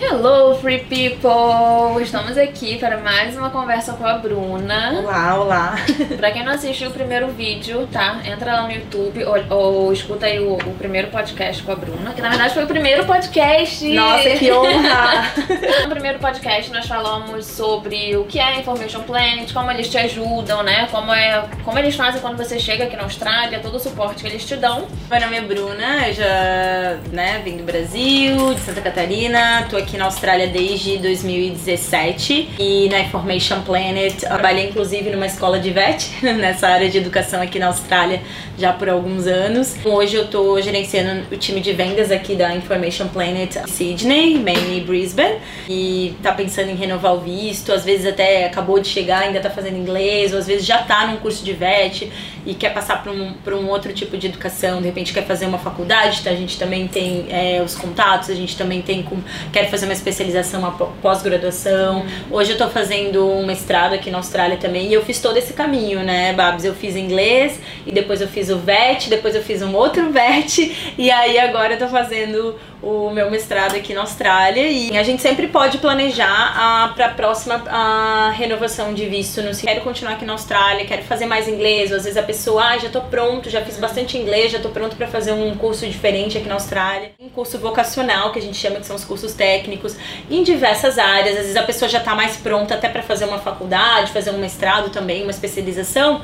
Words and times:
Hello, 0.00 0.54
free 0.54 0.78
people! 0.78 2.02
Estamos 2.02 2.38
aqui 2.38 2.78
para 2.78 2.96
mais 2.96 3.36
uma 3.36 3.50
conversa 3.50 3.92
com 3.92 4.06
a 4.06 4.14
Bruna. 4.14 5.00
Olá, 5.00 5.38
olá. 5.38 5.76
Pra 6.16 6.30
quem 6.30 6.42
não 6.42 6.52
assistiu 6.52 6.88
o 6.88 6.92
primeiro 6.92 7.28
vídeo, 7.28 7.86
tá? 7.92 8.22
Entra 8.24 8.54
lá 8.54 8.62
no 8.62 8.72
YouTube 8.72 9.22
ou, 9.22 9.58
ou 9.58 9.92
escuta 9.92 10.24
aí 10.24 10.40
o, 10.40 10.54
o 10.54 10.74
primeiro 10.78 11.08
podcast 11.08 11.62
com 11.62 11.72
a 11.72 11.76
Bruna, 11.76 12.14
que 12.14 12.22
na 12.22 12.30
verdade 12.30 12.54
foi 12.54 12.64
o 12.64 12.66
primeiro 12.66 13.04
podcast. 13.04 13.86
Nossa, 13.92 14.30
que 14.30 14.50
honra! 14.50 15.32
No 15.84 15.90
primeiro 15.90 16.18
podcast 16.18 16.72
nós 16.72 16.86
falamos 16.86 17.44
sobre 17.44 18.16
o 18.16 18.24
que 18.24 18.38
é 18.38 18.60
Information 18.60 19.02
Planet, 19.02 19.52
como 19.52 19.70
eles 19.70 19.90
te 19.90 19.98
ajudam, 19.98 20.62
né? 20.62 20.88
Como, 20.90 21.12
é, 21.12 21.44
como 21.64 21.78
eles 21.78 21.94
fazem 21.94 22.20
quando 22.20 22.38
você 22.38 22.58
chega 22.58 22.84
aqui 22.84 22.96
na 22.96 23.02
Austrália, 23.02 23.60
todo 23.60 23.76
o 23.76 23.80
suporte 23.80 24.22
que 24.22 24.28
eles 24.28 24.44
te 24.46 24.56
dão. 24.56 24.86
Meu 25.10 25.20
nome 25.20 25.36
é 25.36 25.40
Bruna, 25.42 26.08
eu 26.08 26.14
já 26.14 26.96
né, 27.12 27.42
vim 27.44 27.58
do 27.58 27.64
Brasil, 27.64 28.54
de 28.54 28.60
Santa 28.60 28.80
Catarina, 28.80 29.33
tô 29.68 29.76
aqui 29.76 29.96
na 29.96 30.04
Austrália 30.04 30.46
desde 30.46 30.96
2017 30.98 32.50
e 32.56 32.88
na 32.88 33.00
Information 33.00 33.62
Planet 33.62 34.14
trabalhei 34.14 34.68
inclusive 34.68 35.10
numa 35.10 35.26
escola 35.26 35.58
de 35.58 35.70
VET, 35.70 36.08
nessa 36.22 36.68
área 36.68 36.88
de 36.88 36.98
educação 36.98 37.42
aqui 37.42 37.58
na 37.58 37.66
Austrália 37.66 38.22
já 38.56 38.72
por 38.72 38.88
alguns 38.88 39.26
anos. 39.26 39.74
Hoje 39.84 40.14
eu 40.14 40.28
tô 40.28 40.60
gerenciando 40.60 41.24
o 41.32 41.36
time 41.36 41.60
de 41.60 41.72
vendas 41.72 42.12
aqui 42.12 42.36
da 42.36 42.54
Information 42.54 43.08
Planet 43.08 43.56
Sydney, 43.66 44.38
Maine 44.38 44.78
e 44.78 44.80
Brisbane 44.80 45.38
e 45.68 46.14
tá 46.22 46.32
pensando 46.32 46.70
em 46.70 46.76
renovar 46.76 47.14
o 47.14 47.20
visto, 47.20 47.72
às 47.72 47.84
vezes 47.84 48.06
até 48.06 48.46
acabou 48.46 48.78
de 48.78 48.86
chegar, 48.86 49.22
ainda 49.22 49.40
tá 49.40 49.50
fazendo 49.50 49.76
inglês, 49.76 50.32
ou 50.32 50.38
às 50.38 50.46
vezes 50.46 50.64
já 50.64 50.78
tá 50.78 51.08
num 51.08 51.16
curso 51.16 51.44
de 51.44 51.52
VET 51.52 52.08
e 52.46 52.54
quer 52.54 52.72
passar 52.72 53.02
para 53.02 53.10
um, 53.10 53.34
um 53.48 53.68
outro 53.68 53.92
tipo 53.92 54.16
de 54.16 54.28
educação, 54.28 54.80
de 54.80 54.86
repente 54.86 55.12
quer 55.12 55.24
fazer 55.26 55.46
uma 55.46 55.58
faculdade, 55.58 56.22
tá? 56.22 56.30
a 56.30 56.36
gente 56.36 56.58
também 56.58 56.86
tem 56.86 57.26
é, 57.30 57.60
os 57.64 57.74
contatos, 57.74 58.30
a 58.30 58.34
gente 58.34 58.56
também 58.56 58.80
tem 58.80 59.02
com, 59.14 59.50
quer 59.52 59.70
fazer 59.70 59.86
uma 59.86 59.92
especialização, 59.92 60.60
uma 60.60 60.72
pós-graduação. 60.72 62.04
Hoje 62.30 62.52
eu 62.52 62.58
tô 62.58 62.68
fazendo 62.68 63.28
um 63.28 63.46
mestrado 63.46 63.94
aqui 63.94 64.10
na 64.10 64.18
Austrália 64.18 64.56
também 64.56 64.88
e 64.88 64.94
eu 64.94 65.04
fiz 65.04 65.20
todo 65.20 65.36
esse 65.36 65.52
caminho, 65.52 66.00
né, 66.00 66.32
Babs? 66.32 66.64
Eu 66.64 66.74
fiz 66.74 66.96
inglês 66.96 67.60
e 67.86 67.92
depois 67.92 68.20
eu 68.20 68.28
fiz 68.28 68.50
o 68.50 68.58
VET, 68.58 69.08
depois 69.08 69.34
eu 69.34 69.42
fiz 69.42 69.62
um 69.62 69.74
outro 69.74 70.10
VET 70.10 70.94
e 70.98 71.10
aí 71.10 71.38
agora 71.38 71.74
eu 71.74 71.78
tô 71.78 71.88
fazendo 71.88 72.56
o 72.84 73.10
meu 73.10 73.30
mestrado 73.30 73.74
aqui 73.74 73.94
na 73.94 74.02
Austrália 74.02 74.68
e 74.68 74.96
a 74.96 75.02
gente 75.02 75.22
sempre 75.22 75.48
pode 75.48 75.78
planejar 75.78 76.92
para 76.94 77.06
a 77.06 77.08
próxima 77.08 77.62
a 77.66 78.30
renovação 78.36 78.92
de 78.92 79.06
visto. 79.06 79.40
No 79.40 79.56
quero 79.56 79.80
continuar 79.80 80.12
aqui 80.12 80.24
na 80.24 80.34
Austrália, 80.34 80.84
quero 80.84 81.02
fazer 81.04 81.24
mais 81.24 81.48
inglês, 81.48 81.90
ou 81.90 81.96
às 81.96 82.04
vezes 82.04 82.18
a 82.18 82.22
pessoa, 82.22 82.62
ah, 82.62 82.78
já 82.78 82.90
tô 82.90 83.00
pronto, 83.00 83.48
já 83.48 83.62
fiz 83.62 83.78
bastante 83.78 84.18
inglês, 84.18 84.52
já 84.52 84.58
tô 84.58 84.68
pronto 84.68 84.96
para 84.96 85.06
fazer 85.06 85.32
um 85.32 85.56
curso 85.56 85.86
diferente 85.86 86.36
aqui 86.36 86.46
na 86.46 86.54
Austrália. 86.54 87.12
Um 87.18 87.30
curso 87.30 87.58
vocacional, 87.58 88.32
que 88.32 88.38
a 88.38 88.42
gente 88.42 88.56
chama 88.56 88.76
que 88.76 88.86
são 88.86 88.96
os 88.96 89.04
cursos 89.04 89.32
técnicos, 89.32 89.96
em 90.30 90.42
diversas 90.42 90.98
áreas. 90.98 91.36
Às 91.36 91.42
vezes 91.42 91.56
a 91.56 91.62
pessoa 91.62 91.88
já 91.88 92.00
tá 92.00 92.14
mais 92.14 92.36
pronta 92.36 92.74
até 92.74 92.88
para 92.90 93.02
fazer 93.02 93.24
uma 93.24 93.38
faculdade, 93.38 94.12
fazer 94.12 94.30
um 94.30 94.38
mestrado 94.38 94.90
também, 94.90 95.22
uma 95.22 95.30
especialização 95.30 96.20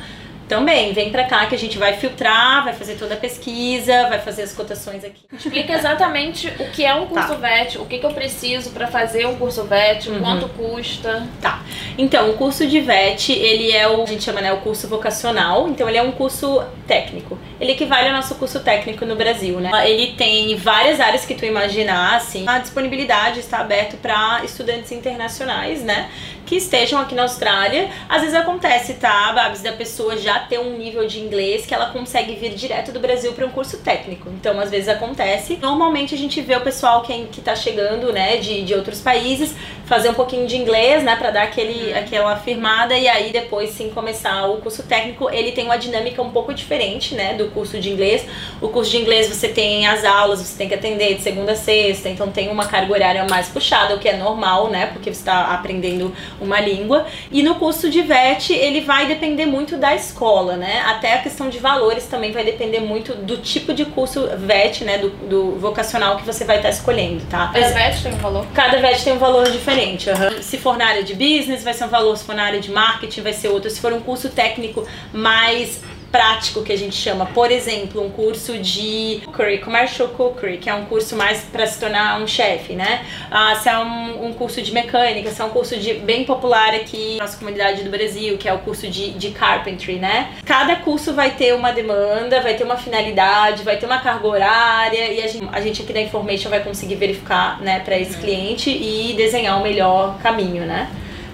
também, 0.51 0.93
vem 0.93 1.11
pra 1.11 1.23
cá 1.23 1.47
que 1.47 1.55
a 1.55 1.59
gente 1.59 1.79
vai 1.79 1.93
filtrar, 1.93 2.65
vai 2.65 2.75
fazer 2.75 2.97
toda 2.97 3.15
a 3.15 3.17
pesquisa, 3.17 4.09
vai 4.09 4.19
fazer 4.19 4.43
as 4.43 4.53
cotações 4.53 5.05
aqui. 5.05 5.23
Explica 5.33 5.73
exatamente 5.75 6.49
o 6.59 6.69
que 6.73 6.85
é 6.85 6.93
um 6.93 7.07
curso 7.07 7.29
tá. 7.29 7.35
VET, 7.37 7.79
o 7.79 7.87
que, 7.87 7.99
que 7.99 8.05
eu 8.05 8.11
preciso 8.13 8.71
para 8.71 8.89
fazer 8.89 9.27
um 9.27 9.37
curso 9.37 9.63
VET, 9.63 10.11
uhum. 10.11 10.21
quanto 10.21 10.49
custa. 10.49 11.25
Tá. 11.41 11.63
Então, 11.97 12.31
o 12.31 12.35
curso 12.35 12.67
de 12.67 12.81
VET, 12.81 13.31
ele 13.31 13.71
é 13.71 13.87
o, 13.87 14.03
a 14.03 14.07
gente 14.07 14.25
chama, 14.25 14.41
né, 14.41 14.53
o 14.53 14.57
curso 14.57 14.89
vocacional, 14.89 15.69
então 15.69 15.89
ele 15.89 15.99
é 15.99 16.03
um 16.03 16.11
curso 16.11 16.61
técnico. 16.85 17.39
Ele 17.61 17.73
equivale 17.73 18.09
ao 18.09 18.15
nosso 18.17 18.35
curso 18.35 18.59
técnico 18.59 19.07
no 19.07 19.15
Brasil, 19.15 19.61
né? 19.61 19.71
Ele 19.89 20.15
tem 20.15 20.57
várias 20.57 20.99
áreas 20.99 21.25
que 21.25 21.35
tu 21.37 21.45
imaginar, 21.45 22.17
assim. 22.17 22.45
A 22.49 22.59
disponibilidade 22.59 23.39
está 23.39 23.59
aberto 23.59 23.97
para 23.99 24.43
estudantes 24.45 24.91
internacionais, 24.91 25.85
né? 25.85 26.11
Que 26.51 26.57
estejam 26.57 26.99
aqui 26.99 27.15
na 27.15 27.23
Austrália. 27.23 27.89
Às 28.09 28.23
vezes 28.23 28.35
acontece, 28.35 28.95
tá, 28.95 29.33
Babs, 29.33 29.63
da 29.63 29.71
pessoa 29.71 30.17
já 30.17 30.41
ter 30.41 30.59
um 30.59 30.77
nível 30.77 31.07
de 31.07 31.21
inglês 31.21 31.65
que 31.65 31.73
ela 31.73 31.91
consegue 31.91 32.35
vir 32.35 32.57
direto 32.57 32.91
do 32.91 32.99
Brasil 32.99 33.33
para 33.35 33.47
um 33.47 33.51
curso 33.51 33.79
técnico. 33.79 34.29
Então, 34.31 34.59
às 34.59 34.69
vezes 34.69 34.89
acontece. 34.89 35.57
Normalmente 35.63 36.13
a 36.13 36.19
gente 36.19 36.41
vê 36.41 36.57
o 36.57 36.61
pessoal 36.61 37.03
que, 37.03 37.27
que 37.27 37.41
tá 37.41 37.55
chegando, 37.55 38.13
né, 38.13 38.39
de, 38.39 38.63
de 38.63 38.75
outros 38.75 39.01
países, 39.01 39.55
fazer 39.85 40.09
um 40.09 40.15
pouquinho 40.15 40.49
de 40.49 40.57
inglês, 40.57 41.05
né, 41.05 41.15
para 41.15 41.31
dar 41.31 41.43
aquele, 41.45 41.95
aquela 41.95 42.35
firmada 42.35 42.99
e 42.99 43.07
aí 43.07 43.31
depois 43.31 43.71
sim 43.71 43.89
começar 43.91 44.47
o 44.47 44.57
curso 44.57 44.83
técnico. 44.83 45.31
Ele 45.31 45.53
tem 45.53 45.67
uma 45.67 45.77
dinâmica 45.77 46.21
um 46.21 46.33
pouco 46.33 46.53
diferente, 46.53 47.15
né, 47.15 47.35
do 47.35 47.47
curso 47.53 47.79
de 47.79 47.91
inglês. 47.91 48.27
O 48.61 48.69
curso 48.71 48.91
de 48.91 48.99
inglês 48.99 49.29
você 49.29 49.47
tem 49.47 49.87
as 49.87 50.05
aulas, 50.05 50.41
você 50.41 50.59
tem 50.59 50.69
que 50.69 50.75
atender 50.75 51.15
de 51.15 51.23
segunda 51.23 51.53
a 51.53 51.57
sexta, 51.57 52.09
então 52.09 52.29
tem 52.29 52.49
uma 52.49 52.67
carga 52.67 52.93
horária 52.93 53.25
mais 53.31 53.49
puxada, 53.49 53.95
o 53.95 54.01
que 54.01 54.09
é 54.09 54.17
normal, 54.17 54.69
né, 54.69 54.87
porque 54.87 55.15
você 55.15 55.21
está 55.21 55.55
aprendendo 55.55 56.13
uma 56.41 56.61
língua. 56.61 57.07
E 57.31 57.43
no 57.43 57.57
curso 57.57 57.91
de 57.91 58.03
VET, 58.03 58.53
ele 58.53 58.81
vai 58.81 59.07
depender 59.07 59.47
muito 59.47 59.77
da 59.77 59.95
escola 59.95 60.41
né? 60.57 60.83
Até 60.87 61.15
a 61.15 61.19
questão 61.19 61.49
de 61.49 61.59
valores 61.59 62.07
também 62.07 62.33
vai 62.33 62.45
depender 62.45 62.81
muito 62.81 63.15
do 63.15 63.39
tipo 63.39 63.73
de 63.73 63.85
curso 63.85 64.29
VET, 64.37 64.85
né? 64.85 64.99
Do, 64.99 65.11
do 65.11 65.59
vocacional 65.59 66.17
que 66.17 66.25
você 66.25 66.45
vai 66.45 66.57
estar 66.57 66.71
escolhendo, 66.71 67.23
tá? 67.31 67.51
Cada 67.53 67.69
VET 67.69 68.03
tem 68.03 68.13
um 68.13 68.19
valor? 68.19 68.47
Cada 68.55 68.79
VET 68.79 69.05
tem 69.05 69.13
um 69.13 69.19
valor 69.19 69.51
diferente. 69.51 70.09
Uhum. 70.11 70.43
Se 70.43 70.59
for 70.59 70.77
na 70.77 70.87
área 70.87 71.03
de 71.03 71.15
business, 71.15 71.63
vai 71.63 71.75
ser 71.75 71.85
um 71.85 71.89
valor. 71.89 72.17
Se 72.17 72.25
for 72.25 72.35
na 72.35 72.45
área 72.45 72.61
de 72.61 72.71
marketing, 72.71 73.23
vai 73.23 73.33
ser 73.33 73.49
outro. 73.49 73.71
Se 73.71 73.81
for 73.81 73.93
um 73.93 74.01
curso 74.01 74.29
técnico 74.29 74.87
mais 75.13 75.81
prático 76.11 76.63
que 76.63 76.73
a 76.73 76.79
gente 76.79 76.95
chama, 76.95 77.27
por 77.27 77.51
exemplo, 77.51 78.05
um 78.05 78.11
curso 78.11 78.59
de 78.59 79.23
cookery, 79.25 79.59
commercial 79.59 80.09
cookery, 80.09 80.59
que 80.59 80.69
é 80.69 80.75
um 80.75 80.85
curso 80.87 81.17
mais 81.17 81.43
para 81.43 81.67
se 81.67 81.79
tornar 81.79 82.21
um 82.21 82.27
chefe, 82.27 82.75
né? 82.75 83.05
Ah, 83.31 83.55
se 83.55 83.69
é 83.69 83.79
um, 83.79 84.27
um, 84.27 84.33
curso 84.33 84.61
de 84.61 84.73
mecânica, 84.73 85.31
se 85.31 85.41
é 85.41 85.45
um 85.45 85.51
curso 85.51 85.77
de, 85.77 85.95
bem 85.95 86.25
popular 86.25 86.75
aqui 86.75 87.17
na 87.17 87.25
nossa 87.25 87.39
comunidade 87.39 87.83
do 87.83 87.91
Brasil, 87.91 88.37
que 88.39 88.49
é 88.49 88.53
o 88.53 88.59
curso 88.59 88.89
de, 88.89 89.13
de 89.13 89.31
carpentry, 89.31 89.97
né? 89.97 90.33
Cada 90.45 90.77
curso 90.77 91.13
vai 91.15 91.31
ter 91.31 91.55
uma 91.55 91.73
demanda, 91.73 92.41
vai 92.41 92.55
ter 92.55 92.65
uma 92.65 92.77
finalidade, 92.77 93.63
vai 93.63 93.77
ter 93.77 93.87
uma 93.87 94.01
carga 94.01 94.27
horária 94.27 95.13
e 95.13 95.23
a 95.23 95.29
gente, 95.29 95.49
a 95.53 95.61
gente 95.61 95.83
aqui 95.83 95.93
da 95.93 96.01
Information 96.01 96.51
vai 96.51 96.61
conseguir 96.61 96.97
verificar, 96.97 97.61
né, 97.61 97.81
para 97.81 97.99
esse 97.99 98.15
uhum. 98.15 98.21
cliente 98.21 98.71
e 98.71 99.15
desenhar 99.17 99.59
o 99.59 99.63
melhor 99.63 100.19
caminho, 100.19 100.65
né? 100.65 100.91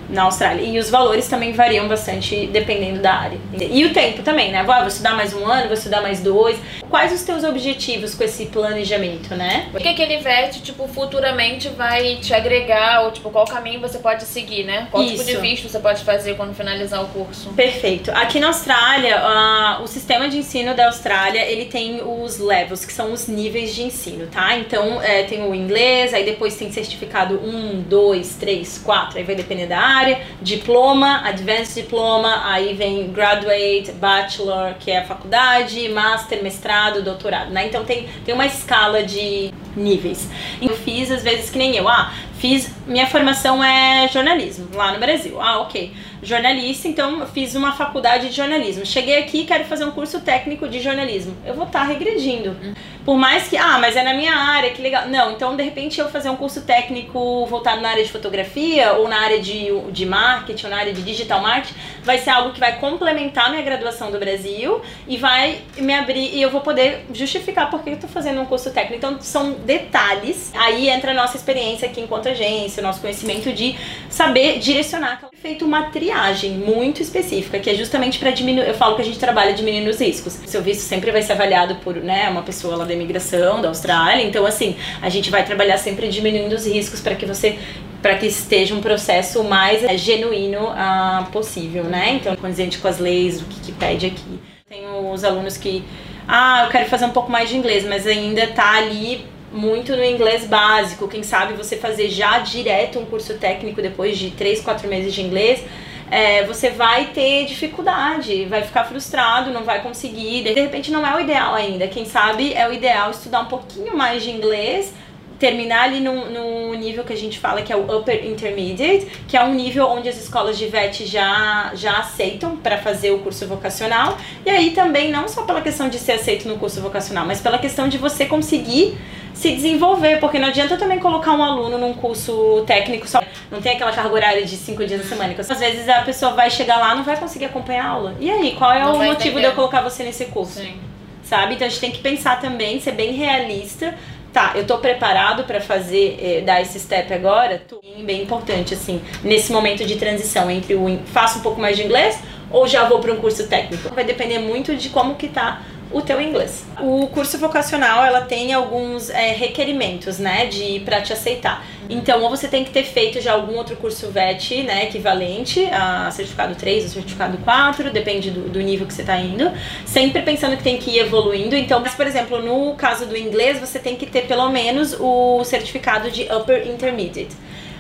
Na 0.09 0.22
Austrália. 0.22 0.62
E 0.62 0.78
os 0.78 0.91
valores 0.91 1.28
também 1.28 1.53
variam 1.53 1.89
bastante 1.89 2.47
dependendo 2.47 3.00
da 3.00 3.15
área. 3.15 3.39
E 3.59 3.84
o 3.84 3.93
tempo 3.93 4.22
também, 4.22 4.53
né? 4.53 4.61
Ah, 4.67 4.78
vou 4.81 4.89
estudar 4.89 5.15
mais 5.15 5.34
um 5.34 5.44
ano, 5.47 5.65
vou 5.65 5.75
estudar 5.75 6.00
mais 6.00 6.21
dois. 6.21 6.59
Quais 6.89 7.12
os 7.12 7.22
teus 7.22 7.44
objetivos 7.44 8.15
com 8.15 8.25
esse 8.25 8.47
planejamento, 8.47 9.34
né? 9.34 9.69
O 9.75 9.78
que 9.78 9.89
aquele 9.89 10.19
VET, 10.19 10.62
tipo, 10.62 10.87
futuramente 10.89 11.69
vai 11.71 12.17
te 12.17 12.33
agregar, 12.33 13.05
ou 13.05 13.11
tipo, 13.11 13.31
qual 13.31 13.44
caminho 13.44 13.81
você 13.81 13.99
pode 13.99 14.25
seguir, 14.25 14.65
né? 14.65 14.89
Qual 14.91 15.03
Isso. 15.03 15.25
tipo 15.25 15.25
de 15.25 15.37
visto 15.39 15.69
você 15.69 15.78
pode 15.78 16.05
fazer 16.05 16.37
quando 16.37 16.55
finalizar 16.55 17.03
o 17.03 17.09
curso? 17.09 17.50
Perfeito. 17.50 18.11
Aqui 18.12 18.38
na 18.38 18.49
Austrália, 18.49 19.19
uh, 19.19 19.83
o 19.83 19.87
sistema 19.87 20.28
de 20.28 20.38
ensino 20.38 20.75
da 20.75 20.87
Austrália, 20.87 21.41
ele 21.41 21.67
tem 21.67 22.00
os 22.03 22.38
levels, 22.38 22.84
que 22.84 22.93
são 22.93 23.12
os 23.12 23.27
níveis 23.27 23.75
de 23.75 23.83
ensino, 23.83 24.27
tá? 24.27 24.56
Então, 24.56 25.03
é, 25.03 25.25
tem 25.25 25.43
o 25.43 25.55
inglês, 25.55 26.15
aí 26.15 26.25
depois 26.25 26.56
tem 26.56 26.71
certificado 26.71 27.41
1, 27.43 27.83
2, 27.83 28.34
3, 28.34 28.78
4, 28.78 29.19
aí 29.19 29.25
vai 29.25 29.34
depender 29.34 29.67
da 29.67 29.78
área 29.78 29.96
área, 29.97 30.21
diploma, 30.43 31.23
advanced 31.25 31.75
diploma, 31.75 32.51
aí 32.51 32.75
vem 32.75 33.11
graduate, 33.11 33.93
bachelor, 33.93 34.75
que 34.79 34.91
é 34.91 35.05
faculdade, 35.05 35.89
master, 35.89 36.43
mestrado, 36.43 37.03
doutorado, 37.03 37.51
né? 37.51 37.67
Então 37.67 37.84
tem, 37.84 38.09
tem 38.25 38.35
uma 38.35 38.47
escala 38.47 39.03
de 39.03 39.53
níveis. 39.76 40.28
Eu 40.60 40.76
fiz 40.76 41.10
às 41.10 41.22
vezes 41.22 41.50
que 41.50 41.59
nem 41.59 41.76
eu, 41.76 41.88
ah, 41.88 42.12
fiz, 42.38 42.72
minha 42.87 43.06
formação 43.06 43.62
é 43.62 44.09
jornalismo 44.09 44.69
lá 44.75 44.92
no 44.92 44.98
Brasil. 44.98 45.41
Ah, 45.41 45.60
ok 45.60 45.92
jornalista, 46.22 46.88
então 46.88 47.26
fiz 47.26 47.54
uma 47.54 47.72
faculdade 47.72 48.28
de 48.28 48.34
jornalismo. 48.34 48.84
Cheguei 48.84 49.19
aqui 49.19 49.44
quero 49.44 49.64
fazer 49.64 49.84
um 49.84 49.91
curso 49.91 50.20
técnico 50.20 50.69
de 50.69 50.81
jornalismo. 50.81 51.37
Eu 51.44 51.54
vou 51.54 51.66
estar 51.66 51.81
tá 51.81 51.87
regredindo. 51.87 52.56
Por 53.04 53.16
mais 53.16 53.47
que, 53.47 53.56
ah, 53.56 53.78
mas 53.78 53.94
é 53.94 54.03
na 54.03 54.14
minha 54.14 54.34
área, 54.34 54.70
que 54.70 54.82
legal. 54.82 55.06
Não, 55.09 55.31
então 55.32 55.56
de 55.56 55.62
repente 55.62 56.00
eu 56.00 56.08
fazer 56.08 56.28
um 56.28 56.37
curso 56.37 56.62
técnico 56.62 57.47
voltado 57.47 57.81
na 57.81 57.90
área 57.90 58.02
de 58.02 58.11
fotografia, 58.11 58.94
ou 58.94 59.08
na 59.08 59.20
área 59.20 59.40
de, 59.40 59.69
de 59.93 60.05
marketing, 60.05 60.64
ou 60.64 60.70
na 60.70 60.79
área 60.79 60.93
de 60.93 61.02
digital 61.02 61.40
marketing, 61.40 61.75
vai 62.02 62.19
ser 62.19 62.31
algo 62.31 62.52
que 62.52 62.58
vai 62.58 62.79
complementar 62.81 63.50
minha 63.50 63.62
graduação 63.62 64.11
do 64.11 64.19
Brasil 64.19 64.81
e 65.06 65.17
vai 65.17 65.61
me 65.79 65.94
abrir, 65.94 66.34
e 66.34 66.43
eu 66.43 66.50
vou 66.50 66.61
poder 66.61 67.06
justificar 67.14 67.70
por 67.70 67.82
que 67.84 67.90
eu 67.90 67.96
tô 67.96 68.08
fazendo 68.08 68.40
um 68.40 68.46
curso 68.46 68.72
técnico. 68.72 68.96
Então 68.96 69.20
são 69.20 69.52
detalhes. 69.67 70.53
Aí 70.55 70.89
entra 70.89 71.11
a 71.11 71.15
nossa 71.15 71.37
experiência 71.37 71.89
aqui 71.89 72.01
enquanto 72.01 72.29
agência, 72.29 72.81
o 72.81 72.87
nosso 72.87 73.01
conhecimento 73.01 73.53
de 73.53 73.77
saber 74.09 74.59
direcionar. 74.59 75.21
Feito 75.35 75.65
uma 75.65 75.91
triagem 75.91 76.53
muito 76.53 77.03
específica, 77.03 77.59
que 77.59 77.69
é 77.69 77.75
justamente 77.75 78.19
para 78.19 78.31
diminuir. 78.31 78.67
Eu 78.67 78.75
falo 78.75 78.97
que 78.97 79.03
a 79.03 79.05
gente 79.05 79.19
trabalha 79.19 79.53
diminuindo 79.53 79.91
os 79.91 80.01
riscos. 80.01 80.33
Seu 80.47 80.63
visto 80.63 80.81
sempre 80.81 81.11
vai 81.11 81.23
ser 81.23 81.33
avaliado 81.33 81.77
por 81.77 81.97
né, 81.97 82.29
uma 82.31 82.43
pessoa 82.43 82.77
lá 82.77 82.85
da 82.85 82.95
imigração, 82.95 83.61
da 83.61 83.69
Austrália. 83.69 84.25
Então, 84.25 84.47
assim, 84.47 84.77
a 85.03 85.09
gente 85.09 85.31
vai 85.31 85.45
trabalhar 85.45 85.79
sempre 85.79 86.09
diminuindo 86.09 86.55
os 86.55 86.67
riscos 86.67 87.01
para 87.01 87.15
que 87.15 87.27
você 87.27 87.59
para 88.01 88.17
que 88.19 88.27
esteja 88.27 88.73
um 88.73 88.81
processo 88.81 89.43
mais 89.43 89.83
é, 89.83 89.99
genuíno 89.99 90.69
uh, 90.69 91.27
possível, 91.33 91.83
né? 91.85 92.13
Então, 92.13 92.37
condizente 92.37 92.79
com 92.79 92.87
as 92.87 93.01
leis, 93.01 93.41
o 93.41 93.45
que, 93.47 93.59
que 93.59 93.73
pede 93.73 94.07
aqui. 94.07 94.39
Tem 94.69 94.85
os 95.13 95.25
alunos 95.25 95.57
que, 95.57 95.83
ah, 96.29 96.65
eu 96.65 96.71
quero 96.71 96.89
fazer 96.89 97.05
um 97.07 97.11
pouco 97.11 97.33
mais 97.33 97.49
de 97.49 97.57
inglês, 97.57 97.85
mas 97.85 98.07
ainda 98.07 98.47
tá 98.49 98.77
ali 98.77 99.25
muito 99.56 99.97
no 99.97 100.05
inglês 100.05 100.44
básico. 100.47 101.08
Quem 101.08 101.23
sabe 101.23 101.55
você 101.55 101.76
fazer 101.76 102.08
já 102.08 102.38
direto 102.38 102.99
um 102.99 103.06
curso 103.06 103.35
técnico 103.35 103.81
depois 103.81 104.19
de 104.19 104.31
3, 104.31 104.61
4 104.61 104.87
meses 104.88 105.14
de 105.14 105.23
inglês. 105.23 105.64
É, 106.08 106.44
você 106.44 106.70
vai 106.70 107.06
ter 107.06 107.47
dificuldade, 107.47 108.44
vai 108.44 108.62
ficar 108.62 108.85
frustrado, 108.85 109.50
não 109.50 109.64
vai 109.64 109.82
conseguir. 109.82 110.43
De 110.44 110.53
repente 110.53 110.93
não 110.93 111.05
é 111.05 111.17
o 111.17 111.20
ideal 111.20 111.55
ainda. 111.55 111.88
Quem 111.88 112.05
sabe 112.05 112.53
é 112.53 112.69
o 112.69 112.73
ideal 112.73 113.11
estudar 113.11 113.41
um 113.41 113.47
pouquinho 113.47 113.97
mais 113.97 114.23
de 114.23 114.31
inglês 114.31 114.94
terminar 115.38 115.85
ali 115.85 116.00
no, 116.00 116.31
no 116.31 116.75
nível 116.75 117.05
que 117.05 117.12
a 117.12 117.17
gente 117.17 117.38
fala 117.38 117.62
que 117.62 117.73
é 117.73 117.76
o 117.76 117.99
Upper 117.99 118.26
Intermediate, 118.26 119.06
que 119.29 119.37
é 119.37 119.44
um 119.44 119.55
nível 119.55 119.87
onde 119.88 120.08
as 120.08 120.17
escolas 120.17 120.56
de 120.58 120.67
VET 120.67 121.05
já, 121.05 121.73
já 121.75 121.99
aceitam 121.99 122.56
para 122.56 122.79
fazer 122.79 123.11
o 123.11 123.19
curso 123.19 123.47
vocacional. 123.47 124.17
E 124.44 124.50
aí 124.50 124.70
também, 124.70 125.11
não 125.11 125.29
só 125.29 125.43
pela 125.43 125.61
questão 125.61 125.88
de 125.88 125.99
ser 125.99 126.12
aceito 126.12 126.49
no 126.49 126.56
curso 126.58 126.81
vocacional, 126.81 127.26
mas 127.26 127.41
pela 127.41 127.58
questão 127.58 127.88
de 127.88 127.99
você 127.99 128.26
conseguir 128.26 128.97
se 129.37 129.53
desenvolver, 129.55 130.19
porque 130.19 130.38
não 130.38 130.49
adianta 130.49 130.79
também 130.79 130.99
colocar 130.99 131.33
um 131.33 131.44
aluno 131.44 131.77
num 131.77 131.93
curso 131.93 132.65
técnico 132.67 133.06
só. 133.06 133.23
Não 133.50 133.61
tem 133.61 133.73
aquela 133.73 133.93
carga 133.93 134.12
horária 134.12 134.44
de 134.44 134.56
cinco 134.56 134.85
dias 134.85 135.03
na 135.03 135.06
semana. 135.06 135.35
Às 135.38 135.61
vezes 135.61 135.88
a 135.88 136.00
pessoa 136.00 136.33
vai 136.33 136.50
chegar 136.50 136.79
lá 136.79 136.94
não 136.94 137.05
vai 137.05 137.17
conseguir 137.19 137.44
acompanhar 137.44 137.85
a 137.85 137.88
aula. 137.88 138.17
E 138.19 138.31
aí, 138.31 138.56
qual 138.56 138.73
é 138.73 138.81
não 138.81 138.94
o 138.94 138.99
motivo 138.99 139.12
entender. 139.15 139.41
de 139.41 139.47
eu 139.47 139.53
colocar 139.53 139.83
você 139.83 140.03
nesse 140.03 140.25
curso? 140.27 140.61
Sim. 140.61 140.81
Sabe? 141.23 141.55
Então 141.55 141.67
a 141.67 141.71
gente 141.71 141.81
tem 141.81 141.91
que 141.91 141.99
pensar 141.99 142.41
também, 142.41 142.81
ser 142.81 142.93
bem 142.93 143.12
realista 143.12 143.94
tá, 144.37 144.53
eu 144.55 144.67
tô 144.67 144.77
preparado 144.77 145.44
para 145.44 145.62
fazer, 145.62 146.19
eh, 146.21 146.41
dar 146.43 146.61
esse 146.61 146.79
step 146.79 147.11
agora, 147.15 147.62
bem 148.05 148.23
importante, 148.23 148.75
assim, 148.75 149.00
nesse 149.25 149.50
momento 149.50 149.82
de 149.82 149.97
transição 149.97 150.50
entre 150.50 150.75
o 150.75 151.00
faço 151.06 151.39
um 151.39 151.43
pouco 151.43 151.59
mais 151.59 151.75
de 151.75 151.82
inglês 151.82 152.21
ou 152.50 152.69
já 152.69 152.85
vou 152.85 153.00
para 153.00 153.11
um 153.15 153.17
curso 153.17 153.49
técnico. 153.49 153.94
Vai 153.94 154.05
depender 154.05 154.39
muito 154.39 154.77
de 154.77 154.91
como 154.91 155.15
que 155.15 155.29
tá 155.29 155.62
o 155.91 156.03
teu 156.03 156.21
inglês. 156.21 156.65
O 156.81 157.06
curso 157.09 157.38
vocacional, 157.38 158.05
ela 158.05 158.23
tem 158.23 158.53
alguns 158.53 159.09
é, 159.11 159.33
requerimentos, 159.33 160.19
né, 160.19 160.47
de 160.47 160.81
para 160.81 161.00
te 161.00 161.12
aceitar. 161.12 161.65
Então, 161.88 162.23
ou 162.23 162.31
você 162.31 162.49
tem 162.49 162.65
que 162.65 162.71
ter 162.71 162.83
feito 162.83 163.21
já 163.21 163.33
algum 163.33 163.56
outro 163.56 163.77
curso 163.77 164.11
VET, 164.11 164.62
né, 164.65 164.85
equivalente 164.85 165.65
a 165.67 166.11
certificado 166.11 166.55
3 166.55 166.85
ou 166.85 166.91
certificado 166.91 167.38
4, 167.38 167.91
depende 167.91 168.31
do, 168.31 168.49
do 168.49 168.61
nível 168.61 168.87
que 168.87 168.93
você 168.93 169.03
está 169.03 169.17
indo, 169.17 169.50
sempre 169.85 170.23
pensando 170.23 170.56
que 170.56 170.62
tem 170.62 170.77
que 170.77 170.91
ir 170.91 170.99
evoluindo. 170.99 171.55
Então, 171.55 171.81
mas, 171.81 171.94
por 171.94 172.06
exemplo, 172.06 172.43
no 172.43 172.75
caso 172.75 173.06
do 173.06 173.17
inglês, 173.17 173.61
você 173.61 173.79
tem 173.79 173.97
que 173.97 174.06
ter 174.06 174.23
pelo 174.23 174.50
menos 174.50 174.97
o 174.99 175.44
certificado 175.44 176.11
de 176.11 176.23
Upper 176.25 176.69
Intermediate. 176.69 177.37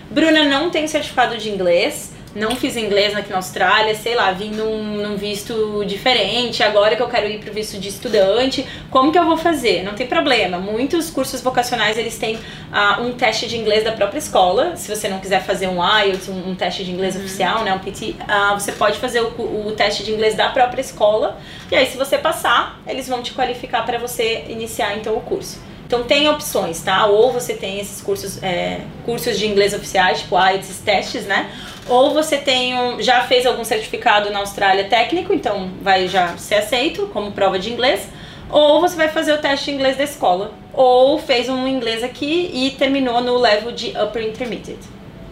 Bruna 0.08 0.44
não 0.44 0.70
tem 0.70 0.86
certificado 0.86 1.36
de 1.36 1.50
inglês, 1.50 2.12
não 2.36 2.54
fiz 2.54 2.76
inglês 2.76 3.16
aqui 3.16 3.30
na 3.30 3.36
Austrália, 3.36 3.94
sei 3.94 4.14
lá, 4.14 4.30
vim 4.30 4.50
num, 4.50 4.98
num 4.98 5.16
visto 5.16 5.82
diferente, 5.86 6.62
agora 6.62 6.94
que 6.94 7.02
eu 7.02 7.08
quero 7.08 7.26
ir 7.26 7.38
pro 7.38 7.52
visto 7.52 7.78
de 7.78 7.88
estudante, 7.88 8.66
como 8.90 9.10
que 9.10 9.18
eu 9.18 9.24
vou 9.24 9.38
fazer? 9.38 9.82
Não 9.82 9.94
tem 9.94 10.06
problema. 10.06 10.58
Muitos 10.58 11.08
cursos 11.10 11.40
vocacionais, 11.40 11.96
eles 11.96 12.18
têm 12.18 12.36
uh, 12.36 13.02
um 13.02 13.12
teste 13.12 13.48
de 13.48 13.56
inglês 13.56 13.82
da 13.82 13.92
própria 13.92 14.18
escola. 14.18 14.76
Se 14.76 14.94
você 14.94 15.08
não 15.08 15.18
quiser 15.18 15.42
fazer 15.42 15.66
um 15.66 15.78
IELTS, 15.82 16.28
um, 16.28 16.50
um 16.50 16.54
teste 16.54 16.84
de 16.84 16.92
inglês 16.92 17.16
uhum. 17.16 17.22
oficial, 17.22 17.64
né, 17.64 17.72
um 17.72 17.78
PT, 17.78 18.10
uh, 18.10 18.14
ah, 18.28 18.54
você 18.54 18.72
pode 18.72 18.98
fazer 18.98 19.22
o, 19.22 19.68
o 19.68 19.72
teste 19.72 20.04
de 20.04 20.12
inglês 20.12 20.34
da 20.34 20.50
própria 20.50 20.82
escola. 20.82 21.38
E 21.70 21.74
aí, 21.74 21.86
se 21.86 21.96
você 21.96 22.18
passar, 22.18 22.80
eles 22.86 23.08
vão 23.08 23.22
te 23.22 23.32
qualificar 23.32 23.84
para 23.86 23.98
você 23.98 24.44
iniciar 24.48 24.96
então 24.96 25.16
o 25.16 25.20
curso. 25.20 25.58
Então 25.86 26.02
tem 26.02 26.28
opções, 26.28 26.82
tá? 26.82 27.06
Ou 27.06 27.32
você 27.32 27.54
tem 27.54 27.78
esses 27.78 28.02
cursos, 28.02 28.42
é, 28.42 28.80
cursos 29.04 29.38
de 29.38 29.46
inglês 29.46 29.72
oficiais, 29.72 30.20
tipo 30.20 30.36
IELTS, 30.36 30.68
esses 30.68 30.82
testes, 30.82 31.24
né? 31.26 31.48
Ou 31.88 32.12
você 32.12 32.36
tem 32.36 32.78
um, 32.78 33.00
já 33.00 33.22
fez 33.22 33.46
algum 33.46 33.64
certificado 33.64 34.30
na 34.30 34.40
Austrália 34.40 34.84
técnico, 34.84 35.32
então 35.32 35.70
vai 35.80 36.08
já 36.08 36.36
ser 36.36 36.56
aceito 36.56 37.06
como 37.12 37.32
prova 37.32 37.58
de 37.58 37.72
inglês. 37.72 38.08
Ou 38.50 38.80
você 38.80 38.96
vai 38.96 39.08
fazer 39.08 39.32
o 39.32 39.38
teste 39.38 39.66
de 39.66 39.72
inglês 39.72 39.96
da 39.96 40.04
escola. 40.04 40.52
Ou 40.72 41.18
fez 41.18 41.48
um 41.48 41.66
inglês 41.66 42.02
aqui 42.02 42.50
e 42.52 42.70
terminou 42.72 43.20
no 43.20 43.38
level 43.38 43.72
de 43.72 43.92
Upper 43.98 44.22
Intermediate. 44.22 44.82